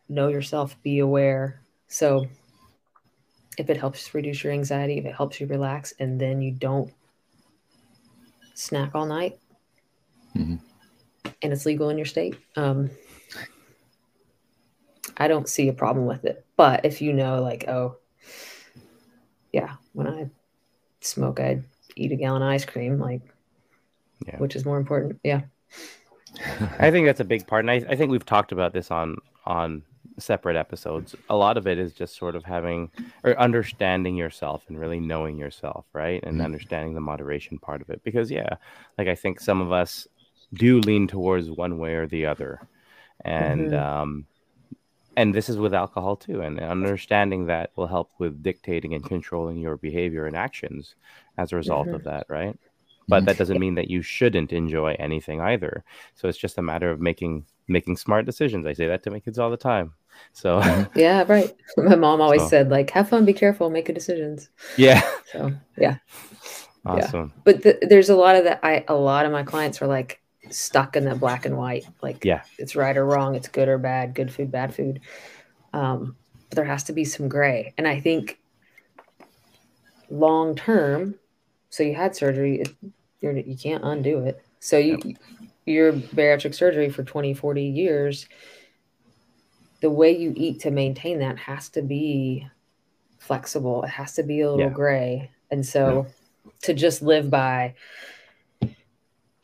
[0.09, 1.61] know yourself, be aware.
[1.89, 2.27] So
[3.59, 6.93] if it helps reduce your anxiety, if it helps you relax, and then you don't
[8.55, 9.39] snack all night,
[10.37, 11.31] mm-hmm.
[11.43, 12.91] and it's legal in your state, um,
[15.17, 16.45] I don't see a problem with it.
[16.57, 17.97] But if you know, like, oh,
[19.53, 20.31] yeah, when I
[21.01, 21.63] smoke, I
[21.97, 23.23] eat a gallon of ice cream, like,
[24.27, 24.37] yeah.
[24.39, 25.21] which is more important.
[25.23, 25.43] Yeah.
[26.79, 29.17] I think that's a big part, and I, I think we've talked about this on
[29.47, 29.83] on
[30.19, 31.15] separate episodes.
[31.31, 32.91] A lot of it is just sort of having
[33.25, 36.23] or understanding yourself and really knowing yourself, right?
[36.23, 36.45] And mm-hmm.
[36.45, 38.03] understanding the moderation part of it.
[38.05, 38.57] Because yeah,
[38.99, 40.07] like I think some of us
[40.53, 42.61] do lean towards one way or the other.
[43.25, 44.01] And mm-hmm.
[44.01, 44.27] um
[45.17, 49.59] and this is with alcohol too and understanding that will help with dictating and controlling
[49.59, 50.95] your behavior and actions
[51.39, 51.97] as a result mm-hmm.
[51.97, 52.59] of that right
[53.09, 55.83] but that doesn't mean that you shouldn't enjoy anything either
[56.15, 59.19] so it's just a matter of making making smart decisions i say that to my
[59.19, 59.95] kids all the time
[60.33, 60.61] so
[60.95, 61.55] yeah, right.
[61.77, 62.49] My mom always so.
[62.49, 65.03] said like, "Have fun, be careful, make good decisions." Yeah.
[65.31, 65.97] So yeah.
[66.85, 67.33] Awesome.
[67.35, 67.43] Yeah.
[67.45, 68.61] But the, there's a lot of that.
[68.63, 71.87] I a lot of my clients are like stuck in that black and white.
[72.03, 75.01] Like, yeah, it's right or wrong, it's good or bad, good food, bad food.
[75.73, 76.17] Um,
[76.49, 78.39] but there has to be some gray, and I think
[80.11, 81.17] long term.
[81.71, 82.61] So you had surgery.
[82.61, 82.75] It,
[83.21, 84.43] you're, you can't undo it.
[84.61, 84.99] So you.
[85.05, 85.17] Yep.
[85.69, 88.29] Your bariatric surgery for 20, 40 years,
[89.81, 92.47] the way you eat to maintain that has to be
[93.19, 93.83] flexible.
[93.83, 94.73] It has to be a little yeah.
[94.73, 95.31] gray.
[95.51, 96.07] And so
[96.45, 96.51] yeah.
[96.63, 97.75] to just live by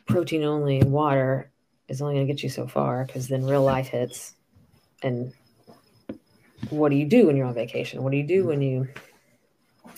[0.07, 1.51] protein only and water
[1.89, 4.35] is only going to get you so far because then real life hits.
[5.03, 5.33] And
[6.71, 8.03] what do you do when you're on vacation?
[8.03, 8.89] What do you do when you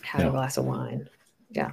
[0.02, 0.28] have yeah.
[0.28, 1.08] a glass of wine?
[1.50, 1.72] Yeah.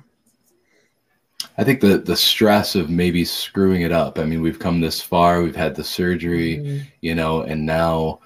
[1.57, 4.19] I think the the stress of maybe screwing it up.
[4.19, 5.41] I mean, we've come this far.
[5.41, 6.83] We've had the surgery, mm-hmm.
[7.01, 8.21] you know, and now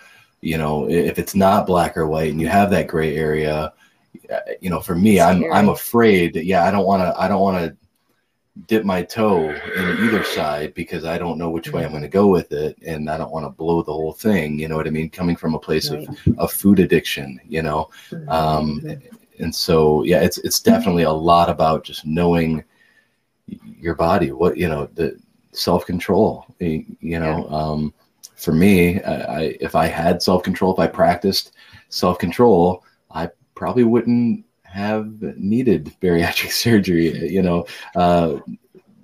[0.46, 3.74] you know if it's not black or white and you have that gray area
[4.32, 7.28] uh, you know for me i'm i'm afraid that yeah i don't want to i
[7.28, 7.76] don't want to
[8.68, 11.98] dip my toe in either side because i don't know which way i'm mm-hmm.
[11.98, 14.68] going to go with it and i don't want to blow the whole thing you
[14.68, 15.10] know what i mean?
[15.10, 16.08] Coming from a place right.
[16.08, 17.90] of, of food addiction you know?
[18.28, 18.82] Um
[19.40, 22.64] and so yeah it's it's definitely a lot about just knowing
[23.48, 25.20] your body what you know the
[25.52, 27.50] self-control you know?
[27.50, 27.94] Um
[28.36, 31.54] for me, I, if I had self control, if I practiced
[31.90, 34.45] self control, I probably wouldn't
[34.76, 37.66] have needed bariatric surgery, you know.
[37.96, 38.40] Uh,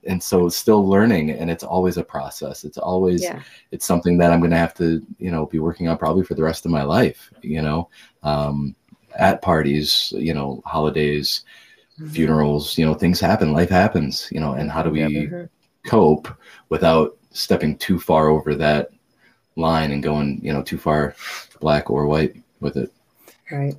[0.07, 3.39] and so still learning and it's always a process it's always yeah.
[3.69, 6.33] it's something that i'm going to have to you know be working on probably for
[6.33, 7.87] the rest of my life you know
[8.23, 8.75] um,
[9.19, 11.45] at parties you know holidays
[11.99, 12.09] mm-hmm.
[12.09, 15.43] funerals you know things happen life happens you know and how do we mm-hmm.
[15.87, 16.27] cope
[16.69, 18.89] without stepping too far over that
[19.55, 21.15] line and going, you know, too far
[21.59, 22.91] black or white with it.
[23.51, 23.75] Right.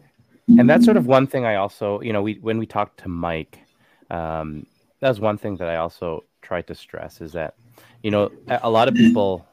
[0.48, 3.08] And that's sort of one thing I also, you know, we when we talked to
[3.08, 3.60] Mike,
[4.10, 4.66] um,
[5.00, 7.54] that was one thing that I also tried to stress is that,
[8.02, 9.46] you know, a lot of people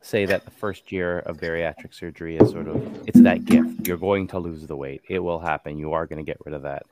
[0.00, 3.86] say that the first year of bariatric surgery is sort of it's that gift.
[3.86, 5.02] You're going to lose the weight.
[5.08, 5.78] It will happen.
[5.78, 6.82] You are going to get rid of that.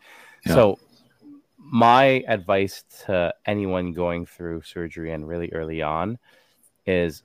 [0.46, 0.54] Yeah.
[0.54, 0.78] So
[1.58, 6.18] my advice to anyone going through surgery and really early on
[6.86, 7.22] is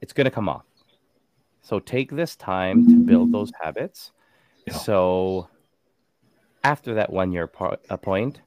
[0.00, 0.64] it's going to come off.
[1.62, 4.12] So take this time to build those habits.
[4.66, 4.74] Yeah.
[4.74, 5.48] So
[6.64, 8.40] after that one year po- point,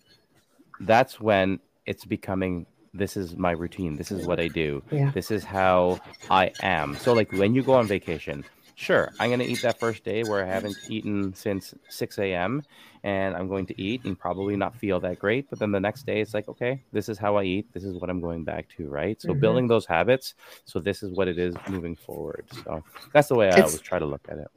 [0.79, 3.95] that's when it's becoming this is my routine.
[3.95, 4.81] This is what I do.
[4.91, 5.11] Yeah.
[5.11, 5.99] This is how
[6.29, 6.95] I am.
[6.95, 10.23] So like when you go on vacation, sure, I'm going to eat that first day
[10.23, 12.63] where I haven't eaten since 6 a.m.
[13.03, 15.49] and I'm going to eat and probably not feel that great.
[15.49, 17.73] But then the next day, it's like, okay, this is how I eat.
[17.73, 19.21] This is what I'm going back to, right?
[19.21, 19.39] So mm-hmm.
[19.39, 20.35] building those habits.
[20.63, 22.45] So this is what it is moving forward.
[22.63, 24.47] So that's the way I always try to look at it.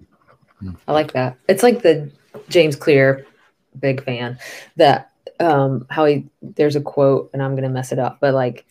[0.86, 1.36] I like that.
[1.48, 2.10] It's like the
[2.48, 3.26] James Clear,
[3.78, 4.38] big fan,
[4.76, 8.66] that um how he there's a quote and I'm gonna mess it up, but like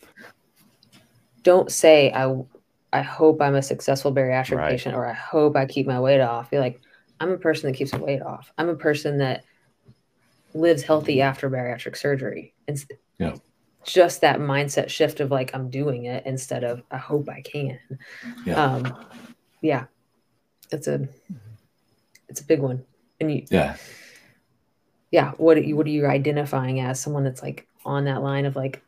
[1.42, 2.34] don't say I
[2.92, 4.70] I hope I'm a successful bariatric right.
[4.70, 6.50] patient or I hope I keep my weight off.
[6.50, 6.80] Be like,
[7.20, 8.52] I'm a person that keeps the weight off.
[8.56, 9.44] I'm a person that
[10.54, 12.54] lives healthy after bariatric surgery.
[12.66, 12.86] It's
[13.18, 13.34] yeah.
[13.84, 17.78] just that mindset shift of like I'm doing it instead of I hope I can.
[18.44, 18.62] Yeah.
[18.62, 19.06] Um,
[19.60, 19.84] yeah.
[20.70, 21.08] It's a
[22.28, 22.84] it's a big one.
[23.20, 23.76] And you Yeah.
[25.10, 25.32] Yeah.
[25.32, 28.56] What are you what are you identifying as someone that's like on that line of
[28.56, 28.82] like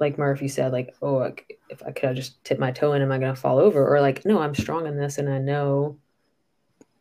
[0.00, 1.32] like Murphy said, like, oh,
[1.68, 3.86] if I could I just tip my toe in, am I going to fall over?
[3.86, 5.98] Or like, no, I'm strong in this and I know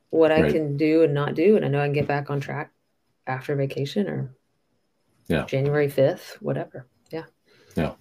[0.10, 1.56] what I can do and not do.
[1.56, 2.72] And I know I can get back on track
[3.28, 4.32] after vacation or
[5.28, 6.88] yeah, January 5th, whatever.
[7.12, 7.26] Yeah.
[7.76, 7.94] Yeah.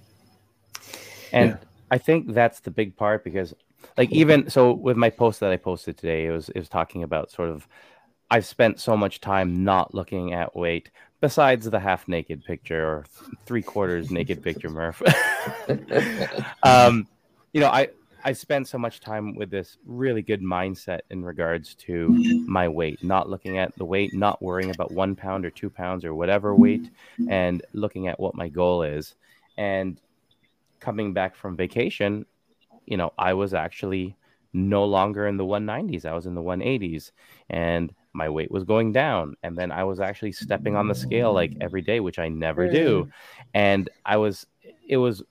[1.32, 1.56] And yeah.
[1.90, 3.54] I think that's the big part because
[3.96, 7.02] like even so with my post that I posted today, it was, it was talking
[7.02, 7.66] about sort of,
[8.30, 13.04] I've spent so much time not looking at weight besides the half naked picture or
[13.46, 15.02] three quarters naked picture, Murph.
[16.62, 17.06] um,
[17.52, 17.88] you know, I
[18.24, 22.08] I spent so much time with this really good mindset in regards to
[22.48, 26.04] my weight, not looking at the weight, not worrying about one pound or two pounds
[26.04, 26.90] or whatever weight,
[27.30, 29.14] and looking at what my goal is.
[29.56, 30.00] And
[30.80, 32.26] coming back from vacation,
[32.86, 34.16] you know, I was actually
[34.52, 36.06] no longer in the 190s.
[36.06, 37.10] I was in the 180s.
[37.50, 41.32] And my weight was going down and then i was actually stepping on the scale
[41.32, 43.08] like every day which i never do
[43.52, 44.46] and i was
[44.88, 45.22] it was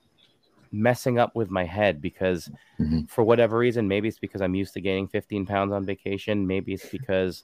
[0.70, 3.04] messing up with my head because mm-hmm.
[3.06, 6.72] for whatever reason maybe it's because i'm used to gaining 15 pounds on vacation maybe
[6.74, 7.42] it's because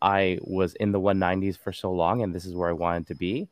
[0.00, 3.14] i was in the 190s for so long and this is where i wanted to
[3.14, 3.46] be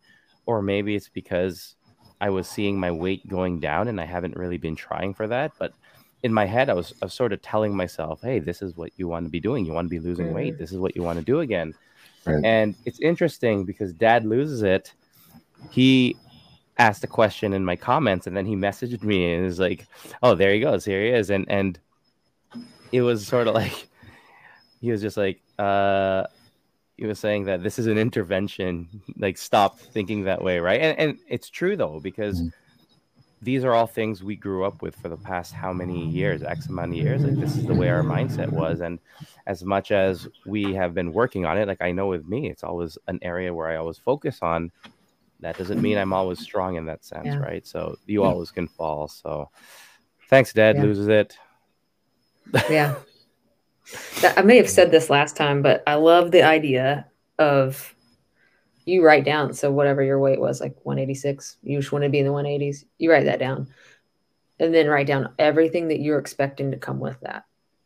[0.47, 1.77] or maybe it's because
[2.21, 5.53] i was seeing my weight going down and i haven't really been trying for that
[5.59, 5.73] but
[6.23, 8.91] in my head, I was, I was sort of telling myself, hey, this is what
[8.97, 9.65] you want to be doing.
[9.65, 10.55] You want to be losing weight.
[10.55, 10.61] Mm-hmm.
[10.61, 11.75] This is what you want to do again.
[12.25, 12.45] Right.
[12.45, 14.93] And it's interesting because dad loses it.
[15.71, 16.17] He
[16.79, 19.87] asked a question in my comments and then he messaged me and was like,
[20.23, 20.85] oh, there he goes.
[20.85, 21.31] Here he is.
[21.31, 21.79] And, and
[22.93, 23.87] it was sort of like,
[24.81, 26.25] he was just like, uh,
[26.97, 28.89] he was saying that this is an intervention.
[29.19, 30.59] Like, stop thinking that way.
[30.61, 30.81] Right.
[30.81, 32.49] And, and it's true though, because mm-hmm
[33.43, 36.67] these are all things we grew up with for the past how many years, X
[36.67, 37.23] amount of years.
[37.23, 38.81] Like this is the way our mindset was.
[38.81, 38.99] And
[39.47, 42.65] as much as we have been working on it, like I know with me, it's
[42.65, 44.73] always an area where I always focus on.
[45.41, 47.39] That doesn't mean I'm always strong in that sense, yeah.
[47.39, 47.67] right?
[47.67, 48.29] So you yeah.
[48.29, 49.07] always can fall.
[49.07, 49.51] So
[50.31, 50.77] thanks, Dad.
[50.77, 50.83] Yeah.
[50.83, 51.37] Loses it.
[52.71, 52.95] yeah.
[54.37, 57.07] I may have said this last time, but I love the idea
[57.39, 57.95] of
[58.87, 62.21] you write down so whatever your weight was like 186 you just want to be
[62.21, 63.69] in the 180s you write that down.
[64.59, 67.45] And then write down everything that you're expecting to come with that.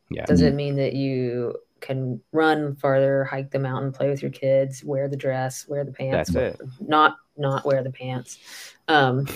[0.08, 0.24] Yeah.
[0.24, 4.84] Does it mean that you can run farther hike the mountain play with your kids
[4.84, 6.30] wear the dress wear the pants?
[6.30, 6.68] That's it.
[6.80, 8.38] not not wear the pants.
[8.86, 9.26] Um,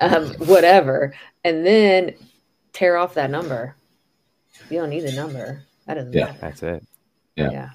[0.00, 1.14] um whatever.
[1.44, 2.14] And then
[2.72, 3.76] tear off that number.
[4.70, 5.62] You don't need the number.
[5.86, 6.38] That doesn't yeah matter.
[6.40, 6.86] that's it.
[7.36, 7.50] Yeah.
[7.50, 7.70] Yeah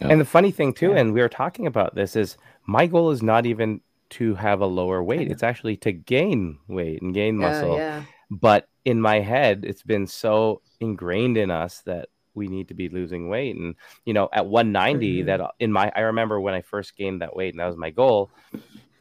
[0.00, 0.08] yeah.
[0.08, 0.98] And the funny thing too, yeah.
[0.98, 3.80] and we were talking about this, is my goal is not even
[4.10, 5.30] to have a lower weight.
[5.30, 7.76] It's actually to gain weight and gain muscle.
[7.76, 12.74] Yeah, but in my head, it's been so ingrained in us that we need to
[12.74, 13.56] be losing weight.
[13.56, 13.74] And
[14.04, 15.26] you know, at 190, mm-hmm.
[15.26, 17.90] that in my I remember when I first gained that weight and that was my
[17.90, 18.30] goal.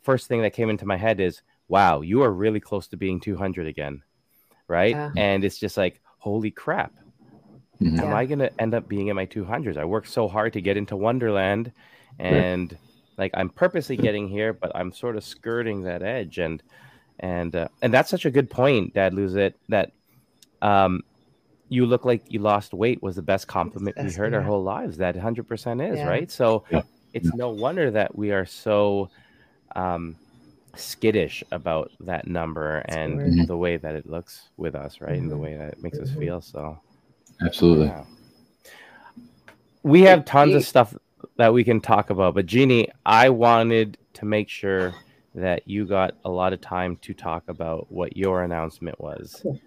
[0.02, 3.20] First thing that came into my head is, wow, you are really close to being
[3.20, 4.04] 200 again.
[4.68, 4.96] Right.
[5.16, 6.94] And it's just like, holy crap
[7.82, 8.00] Mm-hmm.
[8.00, 9.78] Am I going to end up being in my 200s?
[9.78, 11.72] I worked so hard to get into Onederland
[12.20, 12.82] and right.
[13.18, 16.38] like I'm purposely getting here, but I'm sort of skirting that edge.
[16.38, 16.64] And,
[17.20, 19.92] and, uh, and that's such a good point, Dad Lose It, that,
[20.62, 21.04] um,
[21.68, 24.38] you look like you lost weight was the best compliment we heard yeah.
[24.38, 24.98] our whole lives.
[24.98, 26.08] That 100% is, yeah.
[26.08, 26.32] right?
[26.32, 26.84] So yeah.
[27.14, 29.10] it's no wonder that we are so,
[29.76, 30.16] um,
[30.78, 33.46] skittish about that number and mm-hmm.
[33.46, 35.12] the way that it looks with us, right?
[35.12, 35.22] Mm-hmm.
[35.22, 35.44] And the mm-hmm.
[35.44, 36.20] way that it makes us mm-hmm.
[36.20, 36.42] feel.
[36.42, 36.80] So,
[37.42, 37.88] Absolutely.
[37.88, 38.04] Yeah.
[39.84, 40.96] We have tons of stuff
[41.38, 44.96] that we can talk about, but Jeannie, I wanted to make sure
[45.36, 49.42] that you got a lot of time to talk about what your announcement was.
[49.44, 49.60] Cool.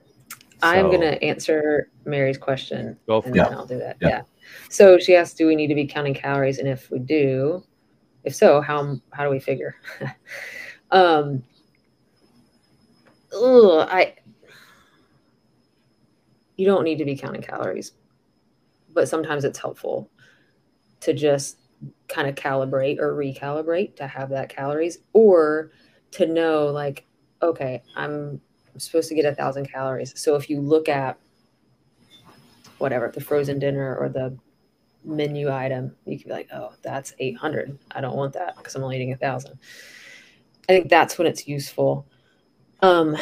[0.62, 2.98] I'm going to answer Mary's question.
[3.06, 3.96] Go for and then I'll do that.
[4.00, 4.08] Yeah.
[4.08, 4.22] yeah.
[4.70, 6.58] So she asked, do we need to be counting calories?
[6.58, 7.62] And if we do,
[8.24, 9.76] if so, how, how do we figure?
[10.90, 11.44] um,
[13.32, 14.14] ugh, I,
[16.58, 17.92] you don't need to be counting calories,
[18.92, 20.10] but sometimes it's helpful
[21.00, 21.56] to just
[22.08, 25.70] kind of calibrate or recalibrate to have that calories or
[26.10, 27.06] to know like,
[27.40, 28.40] okay, I'm
[28.76, 30.20] supposed to get a thousand calories.
[30.20, 31.16] So if you look at
[32.78, 34.36] whatever the frozen dinner or the
[35.04, 37.78] menu item, you can be like, oh, that's 800.
[37.92, 39.58] I don't want that because I'm only eating a thousand.
[40.68, 42.06] I think that's when it's useful.
[42.80, 43.16] Um,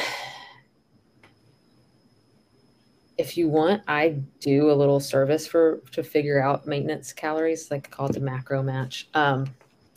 [3.19, 7.91] if you want, I do a little service for to figure out maintenance calories, like
[7.91, 9.09] called the macro match.
[9.15, 9.47] Um,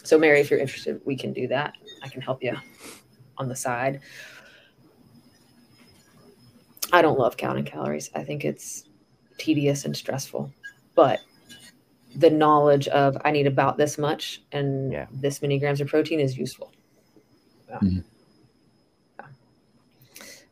[0.04, 1.76] so Mary, if you're interested, we can do that.
[2.02, 2.56] I can help you
[3.38, 4.00] on the side.
[6.92, 8.10] I don't love counting calories.
[8.16, 8.86] I think it's
[9.38, 10.52] tedious and stressful.
[10.96, 11.20] But
[12.16, 15.06] the knowledge of I need about this much and yeah.
[15.12, 16.72] this many grams of protein is useful.
[17.70, 17.80] Yeah.
[17.80, 18.00] Mm-hmm.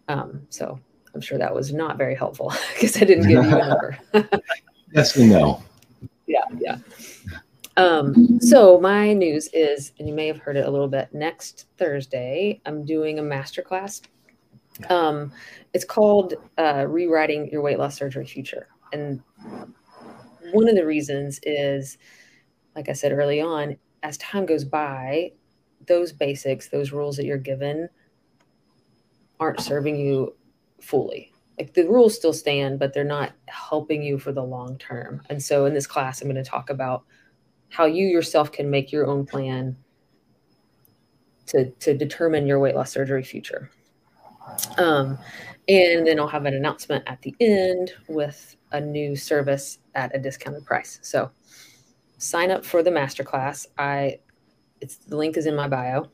[0.09, 0.79] Um, so
[1.13, 3.97] I'm sure that was not very helpful because I didn't give you a number.
[4.93, 5.63] yes and no.
[6.25, 6.77] Yeah, yeah.
[7.77, 11.13] Um, so my news is, and you may have heard it a little bit.
[11.13, 14.01] Next Thursday, I'm doing a masterclass
[14.89, 15.31] um,
[15.73, 18.67] it's called uh, Rewriting Your Weight Loss Surgery Future.
[18.93, 19.21] And
[20.51, 21.97] one of the reasons is,
[22.75, 25.31] like I said early on, as time goes by,
[25.87, 27.89] those basics, those rules that you're given,
[29.39, 30.35] aren't serving you
[30.81, 31.31] fully.
[31.57, 35.21] Like the rules still stand, but they're not helping you for the long term.
[35.29, 37.03] And so in this class, I'm going to talk about
[37.69, 39.75] how you yourself can make your own plan
[41.47, 43.71] to, to determine your weight loss surgery future.
[44.77, 45.17] Um,
[45.67, 50.19] and then I'll have an announcement at the end with a new service at a
[50.19, 50.99] discounted price.
[51.01, 51.31] So
[52.17, 53.65] sign up for the masterclass.
[53.77, 54.19] I
[54.79, 56.09] it's the link is in my bio.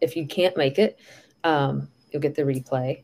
[0.00, 0.98] If you can't make it,
[1.44, 3.02] um, you'll get the replay.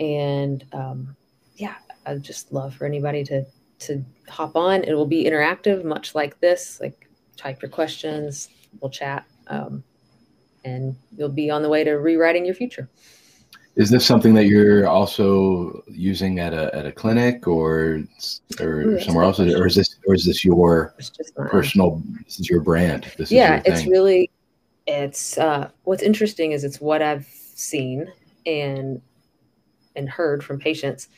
[0.00, 1.16] And um,
[1.56, 1.76] yeah,
[2.06, 3.44] I'd just love for anybody to
[3.80, 4.82] to hop on.
[4.84, 6.80] It will be interactive, much like this.
[6.80, 8.48] Like type your questions,
[8.80, 9.84] we'll chat, um,
[10.64, 12.88] and you'll be on the way to rewriting your future.
[13.76, 18.02] Is this something that you're also using at a at a clinic or
[18.58, 20.94] or Ooh, somewhere else, or is this or is this your
[21.36, 22.02] personal?
[22.24, 23.12] This is your brand.
[23.16, 24.30] This yeah, it's really
[24.86, 28.12] it's uh, what's interesting is it's what I've seen
[28.44, 29.00] and
[29.96, 31.08] and heard from patients,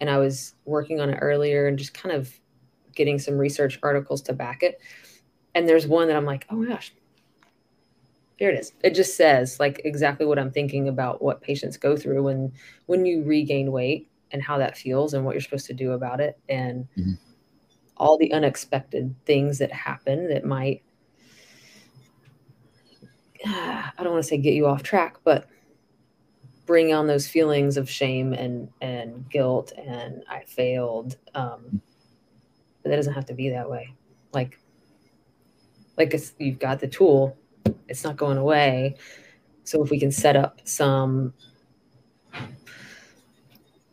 [0.00, 2.32] and I was working on it earlier and just kind of
[2.94, 4.80] getting some research articles to back it.
[5.54, 6.92] And there's one that I'm like, oh my gosh,
[8.36, 8.72] here it is.
[8.82, 12.52] It just says like exactly what I'm thinking about what patients go through when
[12.86, 16.20] when you regain weight and how that feels and what you're supposed to do about
[16.20, 17.12] it and mm-hmm.
[17.96, 20.82] all the unexpected things that happen that might
[23.46, 25.46] I don't want to say get you off track, but
[26.66, 31.16] bring on those feelings of shame and and guilt and I failed.
[31.34, 31.80] Um,
[32.82, 33.94] but that doesn't have to be that way.
[34.32, 34.58] Like
[35.96, 37.36] like you've got the tool
[37.88, 38.96] it's not going away.
[39.64, 41.34] So if we can set up some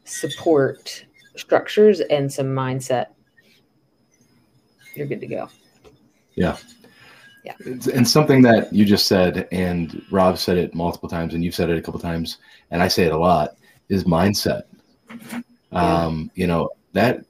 [0.05, 1.05] support
[1.36, 3.07] structures and some mindset,
[4.95, 5.49] you're good to go.
[6.36, 6.57] Yeah.
[7.44, 7.54] Yeah.
[7.66, 11.70] And something that you just said, and Rob said it multiple times, and you've said
[11.70, 12.38] it a couple times,
[12.72, 13.56] and I say it a lot,
[13.88, 14.64] is mindset.
[15.72, 17.24] Um, you know, that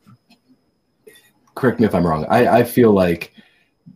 [1.56, 2.26] correct me if I'm wrong.
[2.30, 3.34] I, I feel like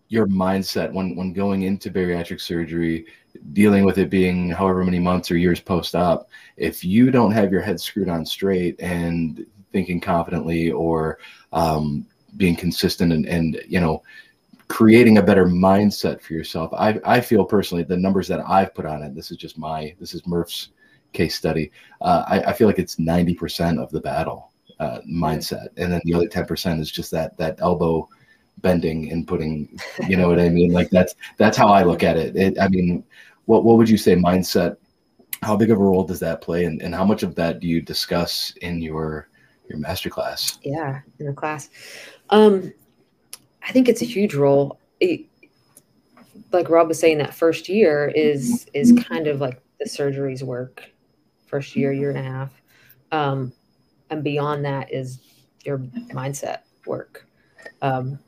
[0.10, 3.06] your mindset when when going into bariatric surgery
[3.54, 7.52] dealing with it being however many months or years post op if you don't have
[7.52, 11.18] your head screwed on straight and thinking confidently or
[11.52, 12.06] um,
[12.38, 14.04] being consistent and, and you know
[14.74, 16.74] creating a better mindset for yourself.
[16.74, 19.94] I, I feel personally the numbers that i've put on it this is just my
[20.00, 20.70] this is murph's
[21.12, 21.72] case study
[22.02, 25.68] uh, I, I feel like it's 90% of the battle uh, mindset.
[25.78, 28.10] And then the other 10% is just that that elbow
[28.64, 30.72] bending and putting you know what i mean?
[30.74, 33.04] Like that's that's how i look at it, it i mean
[33.46, 34.78] what what would you say mindset
[35.44, 36.66] how big of a role does that play?
[36.66, 39.30] And, and how much of that do you discuss in your
[39.70, 41.70] your master class yeah in the class.
[42.32, 42.74] Um
[43.68, 44.80] i think it's a huge role.
[45.00, 45.26] It,
[46.52, 50.84] like rob was saying that first year is is kind of like the surgeries work
[51.48, 52.62] first year year and a half.
[53.12, 53.54] Um
[54.10, 55.20] and beyond that is
[55.66, 57.26] your mindset work.
[57.82, 58.20] Um,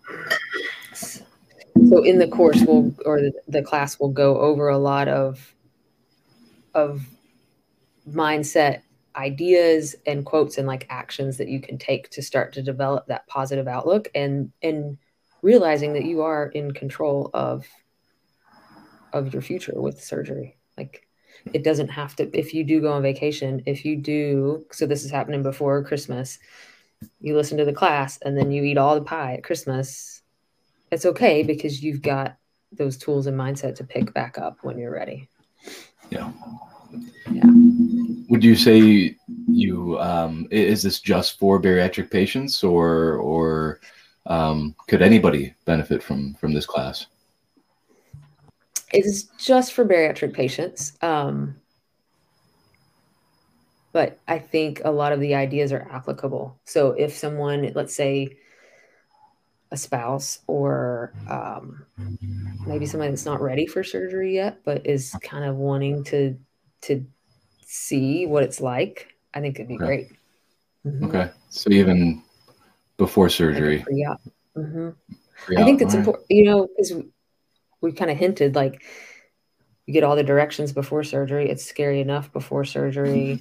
[0.94, 5.54] so in the course will or the, the class will go over a lot of
[6.74, 7.06] of
[8.10, 8.82] mindset
[9.16, 13.28] ideas and quotes and like actions that you can take to start to develop that
[13.28, 14.98] positive outlook and and
[15.46, 17.66] realizing that you are in control of
[19.14, 20.58] of your future with surgery.
[20.78, 21.08] Like
[21.54, 25.04] it doesn't have to if you do go on vacation if you do so this
[25.06, 26.40] is happening before christmas
[27.20, 30.24] you listen to the class and then you eat all the pie at christmas
[30.92, 32.38] it's okay because you've got
[32.72, 35.28] those tools and mindset to pick back up when you're ready.
[36.10, 36.32] Yeah.
[37.32, 37.44] yeah.
[38.30, 39.16] Would you say
[39.48, 43.80] you um, is this just for bariatric patients, or or
[44.26, 47.08] um, could anybody benefit from from this class?
[48.94, 50.94] It is just for bariatric patients.
[51.02, 51.58] Um,
[53.92, 56.60] but I think a lot of the ideas are applicable.
[56.66, 58.38] So if someone, let's say
[59.72, 61.86] a spouse or um,
[62.66, 66.38] maybe somebody that's not ready for surgery yet, but is kind of wanting to
[66.82, 67.06] to
[67.66, 69.86] see what it's like, I think it'd be Okay.
[69.86, 70.08] great.
[70.86, 71.08] Mhm.
[71.08, 72.22] Okay, so even
[72.98, 74.22] before Like surgery, pre-op.
[74.56, 74.96] Mhm.
[75.38, 76.00] pre-op, I think it's right.
[76.00, 76.94] important, you know, because
[77.82, 78.82] we kind of hinted like
[79.86, 81.50] you get all the directions before surgery.
[81.50, 83.40] It's scary enough before surgery.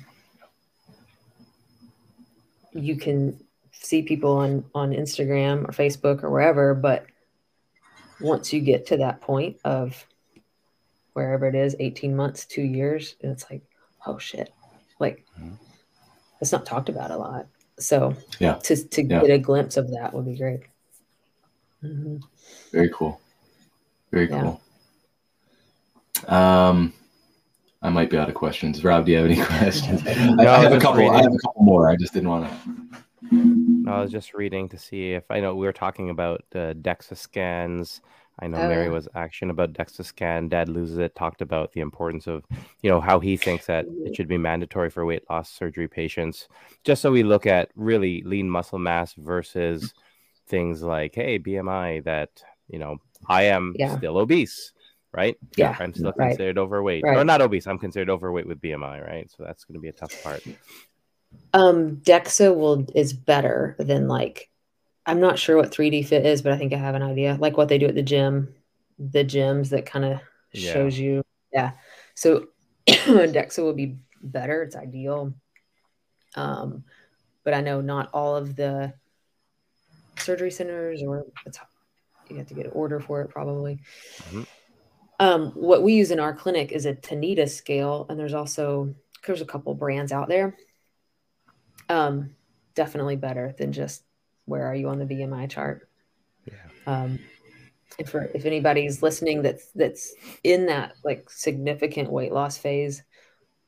[2.73, 3.39] You can
[3.73, 7.07] see people on on Instagram or Facebook or wherever, but
[8.21, 10.07] once you get to that point of
[11.13, 13.63] wherever it is, 18 months, two years, it's like,
[14.07, 14.53] oh shit.
[14.99, 15.57] Like Mhm.
[16.41, 17.47] it's not talked about a lot.
[17.79, 18.55] So Yeah.
[18.55, 19.21] to to Yeah.
[19.21, 20.61] get a glimpse of that would be great.
[21.83, 22.23] Mhm.
[22.73, 23.21] Very cool.
[24.11, 24.41] Very Yeah.
[24.43, 24.61] cool.
[26.35, 26.93] Um,
[27.83, 28.83] I might be out of questions.
[28.85, 30.03] Rob, do you have any questions?
[30.07, 31.11] I, No, I have a just couple.
[31.11, 31.91] I have a couple more.
[31.91, 33.91] I just didn't want to.
[33.91, 37.17] I was just reading to see if I know we were talking about uh, DEXA
[37.17, 38.01] scans.
[38.39, 38.91] I know Oh, Mary yeah.
[38.91, 40.49] was action about DEXA scan.
[40.49, 41.15] Dad loses it.
[41.15, 42.45] Talked about the importance of,
[42.83, 44.13] you know, how he thinks that it mm-hmm.
[44.13, 46.49] should be mandatory for weight loss surgery patients.
[46.83, 50.49] Just so we look at really lean muscle mass versus mm-hmm.
[50.49, 52.03] things like, hey, BMI.
[52.05, 52.31] That
[52.69, 53.97] you know, I am Yeah.
[53.97, 54.73] still obese,
[55.13, 55.37] right?
[55.57, 56.21] Yeah, I'm still mm-hmm.
[56.21, 56.29] right.
[56.31, 57.27] considered overweight, or Right.
[57.27, 57.67] not obese.
[57.67, 59.31] I'm considered overweight with BMI, right?
[59.31, 60.43] So that's going to be a tough part.
[61.53, 64.51] Um, DEXA will is better than like
[65.07, 67.37] I'm not sure what 3D fit is, but I think I have an idea.
[67.39, 68.55] Like what they do at the gym,
[68.99, 70.21] the gyms that kind of
[70.53, 70.73] Yeah.
[70.73, 71.23] shows you.
[71.53, 71.73] Yeah.
[72.15, 72.49] So
[72.89, 74.63] DEXA will be better.
[74.63, 75.35] It's ideal.
[76.37, 76.85] Um,
[77.45, 78.95] but I know not all of the
[80.19, 81.59] surgery centers or it's
[82.31, 83.81] you have to get an order for it probably.
[84.31, 84.47] Mhm.
[85.21, 88.95] Um, what we use in our clinic is a Tanita scale, and there's also
[89.27, 90.57] there's a couple brands out there.
[91.89, 92.35] Um,
[92.75, 94.03] definitely better than just
[94.47, 95.89] where are you on the BMI chart.
[96.47, 96.55] Yeah.
[96.87, 97.19] Um,
[97.99, 103.03] if if anybody's listening that's that's in that like significant weight loss phase,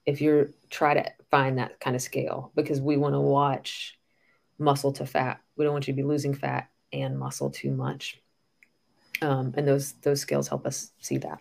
[0.04, 3.98] if you're try to find that kind of scale because we want to watch
[4.58, 5.40] muscle to fat.
[5.56, 8.20] We don't want you to be losing fat and muscle too much.
[9.22, 11.40] Um, and those those scales help us see that.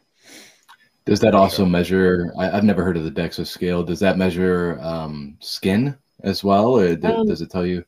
[1.06, 2.32] Does that also measure?
[2.38, 3.84] I, I've never heard of the DEXA scale.
[3.84, 7.84] Does that measure um, skin as well, or d- Um, does it tell you?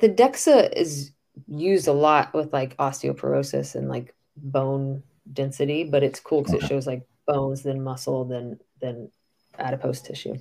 [0.00, 1.12] The DEXA is
[1.48, 6.66] used a lot with like osteoporosis and like bone density, but it's cool because it
[6.66, 9.10] shows like bones, then muscle, then then
[9.58, 10.36] adipose tissue.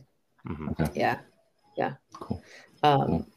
[0.48, 0.96] Mhm.
[0.96, 1.20] Yeah,
[1.78, 1.94] yeah.
[2.14, 2.44] Cool.
[2.84, 3.28] Um, Cool.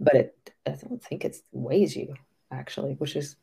[0.00, 2.14] But it, I don't think it weighs you
[2.52, 3.36] actually, which is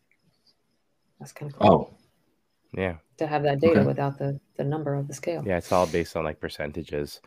[1.20, 1.98] that's kind of cool Oh,
[2.82, 2.98] Yeah.
[3.18, 3.88] to have that data okay.
[3.88, 5.44] without the the number of the scale.
[5.46, 7.22] Yeah, it's all based on like percentages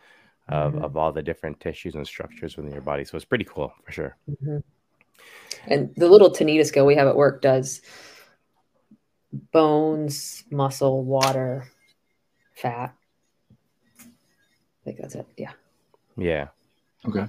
[0.48, 0.82] of, Mhm.
[0.84, 3.04] of all the different tissues and structures within your body.
[3.04, 4.16] So it's pretty cool for sure.
[4.28, 4.62] Mhm.
[5.66, 7.82] And the little Tanita scale we have at work does
[9.52, 11.68] bones, muscle, water,
[12.54, 12.94] fat.
[14.00, 14.04] I
[14.84, 15.26] think that's it.
[15.36, 15.52] Yeah.
[16.16, 16.48] Yeah.
[17.06, 17.26] okay.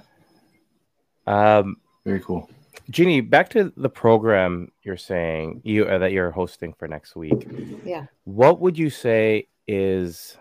[1.28, 2.50] Um, Very cool.
[2.90, 7.48] Jeannie, back to the program you're saying you uh, that you're hosting for next week.
[7.84, 8.06] Yeah.
[8.24, 10.38] What would you say is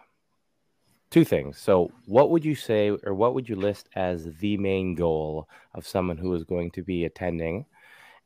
[1.10, 1.58] two things?
[1.58, 5.86] So, what would you say, or what would you list as the main goal of
[5.86, 7.66] someone who is going to be attending,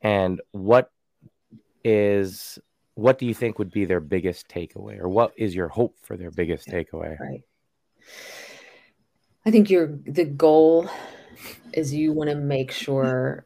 [0.01, 0.91] and what
[1.83, 2.59] is
[2.95, 6.15] what do you think would be their biggest takeaway, or what is your hope for
[6.15, 7.19] their biggest takeaway?
[7.19, 7.43] Right.
[9.45, 10.89] I think your the goal
[11.73, 13.45] is you want to make sure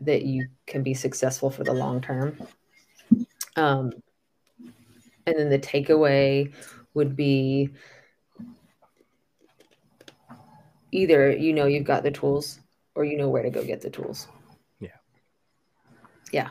[0.00, 2.36] that you can be successful for the long term.
[3.56, 3.92] Um,
[5.26, 6.52] and then the takeaway
[6.94, 7.70] would be
[10.94, 12.60] either you know you've got the tools
[12.94, 14.28] or you know where to go get the tools.
[14.78, 14.96] Yeah.
[16.32, 16.50] Yeah.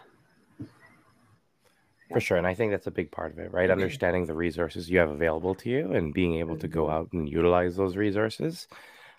[2.12, 2.38] For sure.
[2.38, 3.72] And I think that's a big part of it, right?
[3.72, 6.92] Understanding the resources you have available to you and being able to go Mhm.
[6.94, 8.68] out and utilize those resources.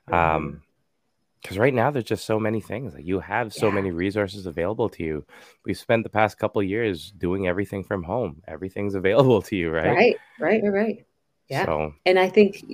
[0.09, 0.15] Mhm.
[0.15, 0.63] Um,
[1.43, 2.95] because right now there's just so many things.
[2.95, 3.75] Like you have so Yeah.
[3.75, 5.27] many resources available to you.
[5.65, 8.43] We've spent the past couple years doing everything from home.
[8.47, 9.95] Everything's available to you, right?
[9.95, 11.07] Right, right, right, right.
[11.49, 11.65] Yeah.
[11.67, 12.65] So And I think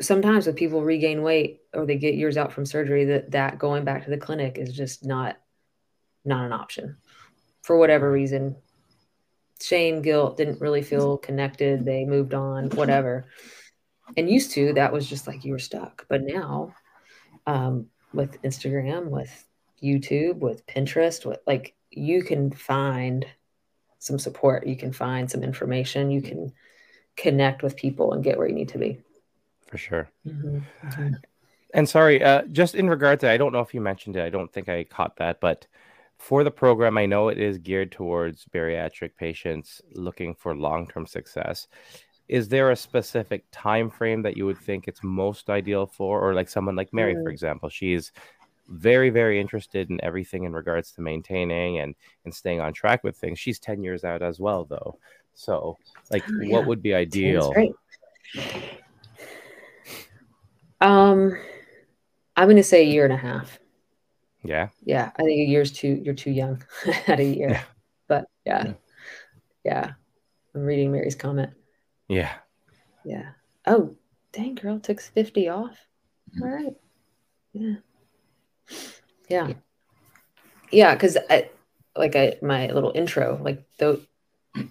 [0.00, 3.84] sometimes when people regain weight or they get years out from surgery, that that going
[3.84, 5.36] back to the clinic is just not
[6.24, 6.96] not an option
[7.62, 8.56] for whatever reason.
[9.60, 11.84] Shame, guilt, didn't really feel connected.
[11.84, 13.26] They moved on, whatever.
[14.16, 16.06] And used to, that was just like you were stuck.
[16.08, 16.74] But now,
[17.46, 19.44] um, with Instagram, with
[19.82, 23.26] YouTube, with Pinterest, with like you can find
[23.98, 26.52] some support, you can find some information, you can
[27.16, 29.00] connect with people and get where you need to be.
[29.68, 30.08] For sure.
[30.26, 31.22] Mhm, mhm.
[31.74, 34.22] And sorry, uh, just in regard to, I don't know if you mentioned it.
[34.24, 35.66] I don't think I caught that, but
[36.18, 41.68] for the program, I know it is geared towards bariatric patients looking for long-term success.
[42.26, 46.34] Is there a specific time frame that you would think it's most ideal for, or
[46.34, 47.32] like someone like Mary, for Mm.
[47.32, 48.12] example, she's
[48.68, 51.94] very, very interested in everything in regards to maintaining and
[52.24, 53.38] and staying on track with things.
[53.38, 54.98] She's ten years out as well, though.
[55.34, 55.78] So,
[56.10, 56.52] like, Oh, yeah.
[56.52, 57.54] what would be ideal?
[60.80, 61.36] Um,
[62.36, 63.58] I'm going to say a year and a half.
[64.44, 64.68] Yeah.
[64.84, 66.00] Yeah, I think a year's too.
[66.04, 66.62] You're too young
[67.06, 67.50] at a year.
[67.50, 67.62] Yeah.
[68.06, 68.72] But yeah, Yeah.
[69.64, 69.92] yeah.
[70.54, 71.50] I'm reading Mary's comment.
[72.08, 72.32] Yeah.
[73.04, 73.30] Yeah.
[73.66, 73.96] Oh,
[74.32, 75.76] dang, girl, took 50 off.
[76.36, 76.42] Mhm.
[76.42, 76.74] All right.
[77.52, 77.74] Yeah.
[79.28, 79.52] Yeah.
[80.70, 81.50] Yeah, because I
[81.96, 84.00] like I my little intro, like though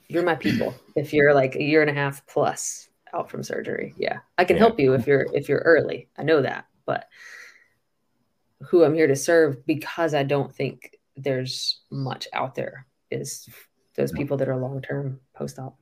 [0.07, 0.73] you're my people.
[0.95, 4.55] If you're like a year and a half plus out from surgery, yeah, I can
[4.57, 4.63] Yeah.
[4.63, 6.09] help you if you're if you're early.
[6.17, 7.07] I know that, but
[8.69, 13.47] who I'm here to serve because I don't think there's much out there is
[13.95, 15.77] those people that are long term post op.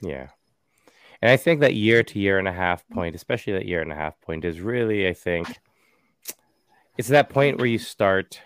[0.00, 0.28] Yeah.
[1.22, 3.92] And I think that year to year and a half point, especially that year and
[3.92, 5.58] a half point, is really, I think,
[6.96, 8.40] it's that point where you start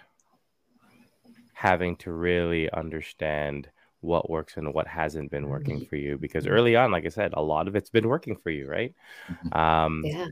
[1.53, 3.69] having to really understand
[4.05, 6.19] what works and what hasn't been working for you.
[6.19, 8.95] Because early on, like I said, a lot of it's been working for you, right?
[9.31, 9.57] Mhm.
[9.57, 10.29] Um, Yeah.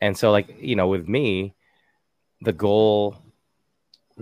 [0.00, 1.54] and so, like, you know, with me,
[2.42, 3.16] the goal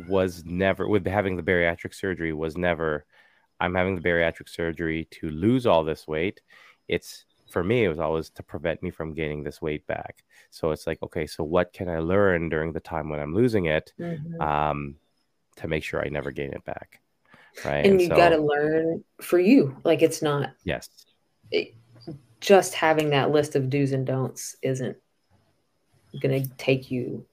[0.09, 3.07] was never, with having the bariatric surgery, was never,
[3.61, 6.41] I'm having the bariatric surgery to lose all this weight.
[6.89, 10.25] It's for me, it was always to prevent me from gaining this weight back.
[10.51, 13.67] So it's like, okay, so what can I learn during the time when I'm losing
[13.67, 14.41] it Mhm.
[14.43, 14.97] um,
[15.57, 17.01] to make sure I never gain it back?
[17.65, 17.87] Right.
[17.87, 20.89] and you so, got to learn for you like it's not yes.
[22.41, 24.97] just having that list of do's and don'ts isn't
[26.21, 27.27] going to take you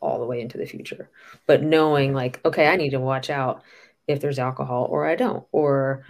[0.00, 1.08] all the way into the future
[1.46, 3.62] but knowing like okay i need to watch out
[4.08, 6.04] if there's alcohol or i don't or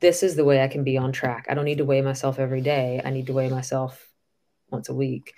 [0.00, 2.38] this is the way i can be on track i don't need to weigh myself
[2.38, 4.10] every day i need to weigh myself
[4.70, 5.34] once a week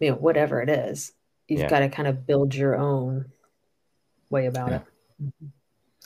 [0.00, 1.12] you know whatever it is
[1.48, 1.68] you've Yeah.
[1.68, 3.26] got to kind of build your own
[4.30, 4.80] way about Yeah.
[5.26, 5.32] it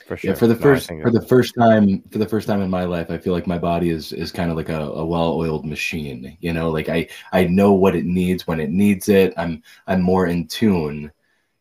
[0.07, 0.31] For sure.
[0.31, 2.71] Yeah, for the No, first think for the first time for the first time in
[2.71, 5.65] my life, I feel like my body is is kind of like a, a well-oiled
[5.65, 6.37] machine.
[6.41, 9.33] You know, like I I know what it needs when it needs it.
[9.37, 11.13] I'm I'm more in tune.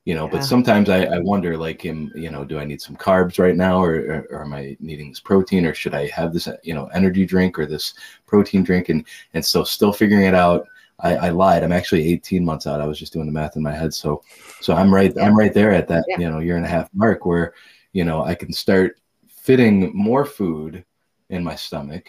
[0.06, 0.32] You know, Yeah.
[0.32, 3.56] but sometimes I, I wonder, like, am you know, do I need some carbs right
[3.56, 6.74] now, or, or, or am I needing this protein, or should I have this you
[6.74, 7.94] know energy drink or this
[8.26, 9.06] protein drink, and
[9.36, 10.68] and so still figuring it out.
[11.04, 11.64] I, I lied.
[11.64, 12.82] I'm actually 18 months out.
[12.82, 13.94] I was just doing the math in my head.
[13.94, 14.24] So,
[14.60, 15.18] so I'm right.
[15.20, 16.20] I'm right there at that Yeah.
[16.20, 17.54] you know year and a half mark where
[17.94, 20.86] you know i can start fitting more food
[21.30, 22.06] in my stomach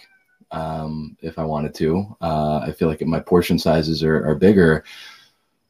[0.52, 4.84] um, if i wanted to uh, i feel like my portion sizes are, are bigger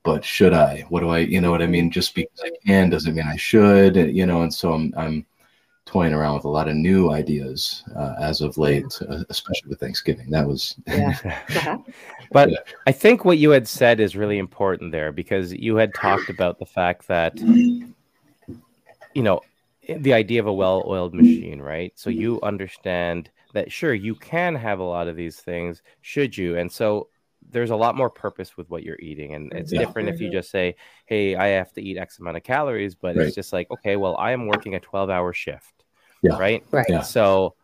[0.02, 2.90] but should i what do i you know what i mean just because i can
[2.90, 5.24] doesn't mean i should you know and so i'm i'm
[5.84, 9.80] toying around with a lot of new ideas uh, as of late uh, especially with
[9.80, 11.12] thanksgiving that was yeah
[11.56, 11.78] Uh-huh.
[12.30, 12.58] But Yeah.
[12.86, 16.58] I think what you had said is really important there because you had talked about
[16.58, 19.40] the fact that, you know,
[19.98, 21.92] the idea of a well oiled machine, right?
[21.96, 26.56] So you understand that, sure, you can have a lot of these things, should you?
[26.56, 27.08] And so
[27.52, 29.34] there's a lot more purpose with what you're eating.
[29.34, 29.80] And it's Yeah.
[29.80, 30.32] different if you Mhm.
[30.32, 30.74] just say,
[31.06, 33.26] hey, I have to eat X amount of calories, but Right.
[33.26, 35.84] it's just like, okay, well, I am working a 12 hour shift,
[36.22, 36.36] Yeah.
[36.36, 36.64] right?
[36.72, 37.02] right Yeah.
[37.02, 37.54] So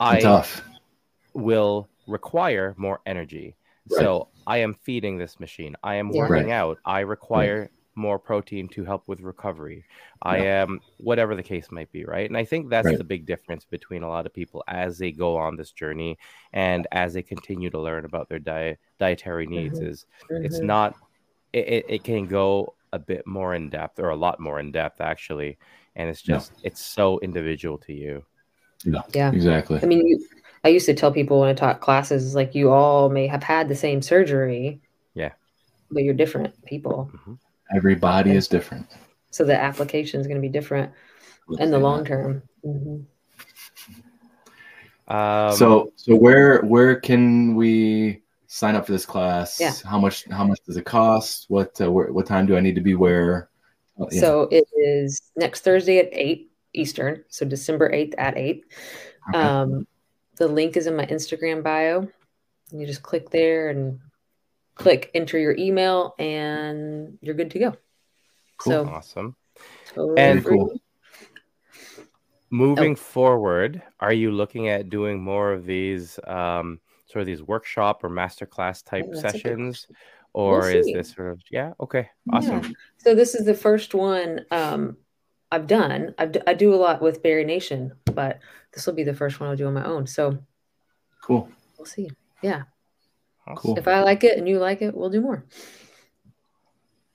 [0.00, 0.62] I tough
[1.34, 3.56] will require more energy.
[3.90, 4.00] Right.
[4.00, 5.76] So I am feeding this machine.
[5.82, 6.50] I am working Right.
[6.50, 6.78] out.
[6.84, 9.84] I require more protein to help with recovery.
[10.22, 12.28] I am whatever the case might be, right?
[12.28, 12.98] And I think that's Right.
[12.98, 16.18] the big difference between a lot of people as they go on this journey
[16.52, 19.88] and as they continue to learn about their diet dietary needs Mhm.
[19.88, 20.64] is it's Mhm.
[20.64, 20.96] not
[21.52, 24.72] it, it, it can go a bit more in depth or a lot more in
[24.72, 25.58] depth actually
[25.96, 26.68] and it's just yeah.
[26.68, 28.24] it's so individual to you
[28.84, 30.24] yeah yeah exactly i mean you,
[30.64, 33.68] i used to tell people when i taught classes like you all may have had
[33.68, 34.80] the same surgery
[35.14, 35.32] yeah
[35.90, 37.34] but you're different people mm-hmm.
[37.74, 38.86] Every body is different
[39.30, 40.92] so the application is going to be different
[41.48, 42.08] Let's in the long that.
[42.08, 43.02] term mm-hmm.
[45.14, 49.72] um, so so where where can we sign up for this class yeah.
[49.84, 52.74] how much how much does it cost what uh, where, what time do i need
[52.74, 53.50] to be where
[53.98, 54.20] oh, yeah.
[54.20, 58.64] so it is next thursday at 8 eastern so december 8th at 8
[59.28, 59.38] okay.
[59.38, 59.86] um,
[60.36, 62.08] the link is in my instagram bio
[62.72, 64.00] you just click there and
[64.76, 67.70] click enter your email and you're good to go
[68.58, 68.72] cool.
[68.72, 69.36] so awesome
[69.86, 70.78] totally and cool.
[72.50, 72.96] moving oh.
[72.96, 78.10] forward are you looking at doing more of these um, sort of these workshop or
[78.10, 79.88] masterclass type oh, sessions
[80.34, 82.70] or we'll is this sort of yeah okay awesome yeah.
[82.98, 84.96] so this is the first one um,
[85.50, 88.40] i've done I've, i do a lot with berry nation but
[88.72, 90.38] this will be the first one i'll do on my own so
[91.22, 91.48] cool
[91.78, 92.10] we'll see
[92.42, 92.75] yeah awesome.
[93.54, 95.44] Cool if i like it and you like it we'll do more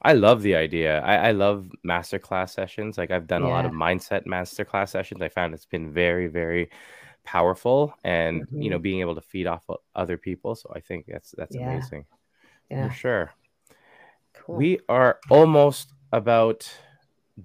[0.04, 1.00] I love the idea.
[1.02, 2.98] I, I love masterclass sessions.
[2.98, 3.50] Like I've done yeah.
[3.50, 5.22] a lot of mindset masterclass sessions.
[5.22, 6.72] I found it's been very, very
[7.24, 8.62] powerful and mm-hmm.
[8.62, 9.64] you know being able to feed off
[9.96, 11.72] other people so i think that's that's yeah.
[11.72, 12.06] amazing
[12.70, 13.34] yeah for sure
[14.34, 14.56] cool.
[14.56, 16.70] we are almost about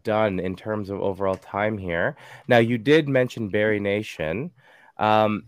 [0.03, 2.17] done in terms of overall time here
[2.49, 4.51] now you did mention berry nation
[4.99, 5.45] um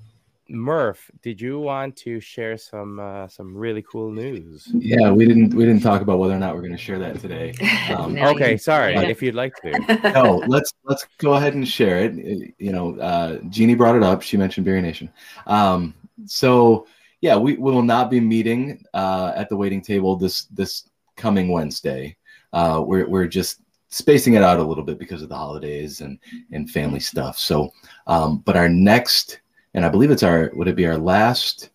[0.51, 4.67] Murph, did you want to share some uh, some really cool news?
[4.73, 7.21] Yeah, we didn't we didn't talk about whether or not we're going to share that
[7.21, 7.55] today.
[7.89, 8.93] Um, okay, sorry.
[8.93, 9.03] Yeah.
[9.03, 10.11] If you'd like to.
[10.15, 12.55] no, let's let's go ahead and share it.
[12.59, 14.21] You know, uh, Jeannie brought it up.
[14.21, 15.11] She mentioned Berry Nation.
[15.47, 15.95] Um,
[16.27, 16.87] so
[17.21, 21.49] yeah, we, we will not be meeting uh, at the weighting table this this coming
[21.49, 22.17] Wednesday.
[22.53, 26.19] Uh, we're we're just spacing it out a little bit because of the holidays and
[26.53, 27.39] and family stuff.
[27.39, 27.73] So,
[28.07, 29.41] um, but our next
[29.75, 31.71] and I believe it's our would it be our last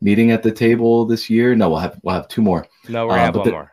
[0.00, 1.54] meeting at the table this year?
[1.54, 2.66] No, we'll have we'll have two more.
[2.88, 3.72] No, we're uh, have one the, more.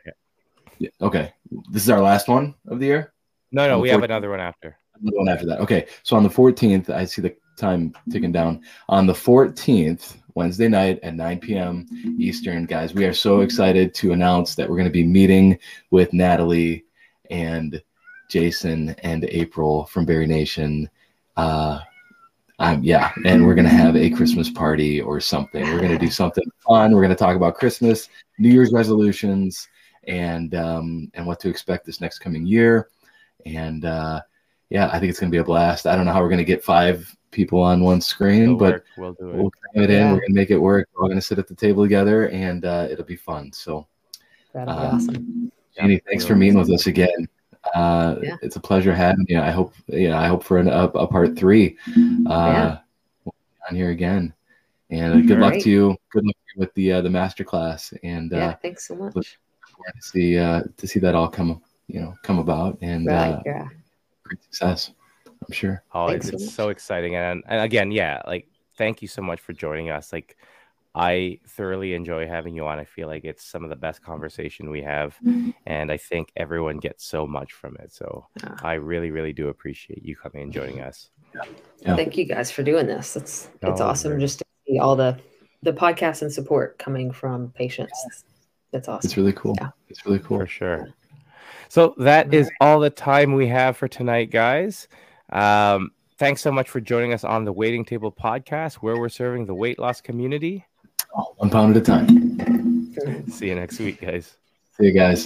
[0.80, 0.90] Yeah.
[1.02, 1.34] Okay,
[1.70, 3.14] this is our last one of the year.
[3.52, 3.92] No, no, we 14th?
[3.92, 4.78] have another one after.
[5.00, 5.60] Another one after that.
[5.60, 8.62] Okay, so on the 14th, I see the time ticking down.
[8.90, 11.86] On the 14th, Wednesday night at 9 p.m.
[12.18, 15.60] Eastern, guys, we are so excited to announce that we're going to be meeting
[15.92, 16.86] with Natalie
[17.30, 17.82] and
[18.30, 20.90] Jason and April from Berry Nation.
[21.36, 21.80] Uh,
[22.62, 25.64] um, yeah, and we're gonna have a Christmas party or something.
[25.64, 26.94] We're gonna do something fun.
[26.94, 28.08] We're gonna talk about Christmas,
[28.38, 29.68] New Year's resolutions,
[30.04, 32.90] and um, and what to expect this next coming year.
[33.48, 34.22] And uh,
[34.70, 35.88] yeah, I think it's gonna be a blast.
[35.88, 39.14] I don't know how we're gonna get five people on one screen, it'll but we'll
[39.14, 39.36] do it.
[39.38, 40.00] We'll it in.
[40.00, 40.14] Yeah.
[40.14, 40.88] We're gonna make it work.
[40.94, 43.52] We're all gonna sit at the table together, and uh, it'll be fun.
[43.54, 43.88] So,
[44.54, 45.52] that'll be uh, awesome.
[45.76, 47.28] Jenny, thanks for meeting with us again.
[47.76, 48.36] Uh, yeah.
[48.42, 49.40] It's a pleasure having you.
[49.40, 51.78] I hope, yeah, I hope for an, a, a part three
[52.28, 52.78] uh, yeah.
[53.70, 54.34] on here again.
[54.90, 55.62] And uh, good All luck right.
[55.64, 55.98] to you.
[56.12, 57.94] Good luck with the uh, the master class.
[58.04, 59.14] And yeah, uh, thanks so much.
[59.14, 63.42] To see uh, to see that all come you know come about and right, uh,
[63.46, 63.68] yeah.
[64.24, 64.92] great success.
[65.26, 65.84] I'm sure.
[65.94, 67.16] Oh, it's, so, it's so exciting.
[67.16, 68.48] And and again, yeah, like
[68.78, 70.12] thank you so much for joining us.
[70.14, 70.38] Like
[70.94, 72.78] I thoroughly enjoy having you on.
[72.78, 75.52] I feel like it's some of the best conversation we have, mm-hmm.
[75.66, 77.94] and I think everyone gets so much from it.
[77.94, 78.56] So yeah.
[78.62, 81.10] I really, really do appreciate you coming and joining us.
[81.34, 81.42] Yeah.
[81.80, 81.96] yeah.
[81.96, 83.16] Thank you guys for doing this.
[83.16, 85.18] It's it's oh, awesome just to see all the
[85.64, 88.26] the podcast and support coming from patients.
[88.72, 89.08] That's awesome.
[89.08, 89.56] It's really cool.
[89.62, 89.70] Yeah.
[89.90, 90.90] It's really cool for sure.
[91.70, 94.90] So that is all the time we have for tonight, guys.
[95.32, 99.46] Um, thanks so much for joining us on the Weighting Table podcast, where we're serving
[99.46, 100.66] the weight loss community
[101.16, 103.28] Oh, one pound at a time.
[103.30, 104.36] See you next week, guys.
[104.78, 105.20] See you guys.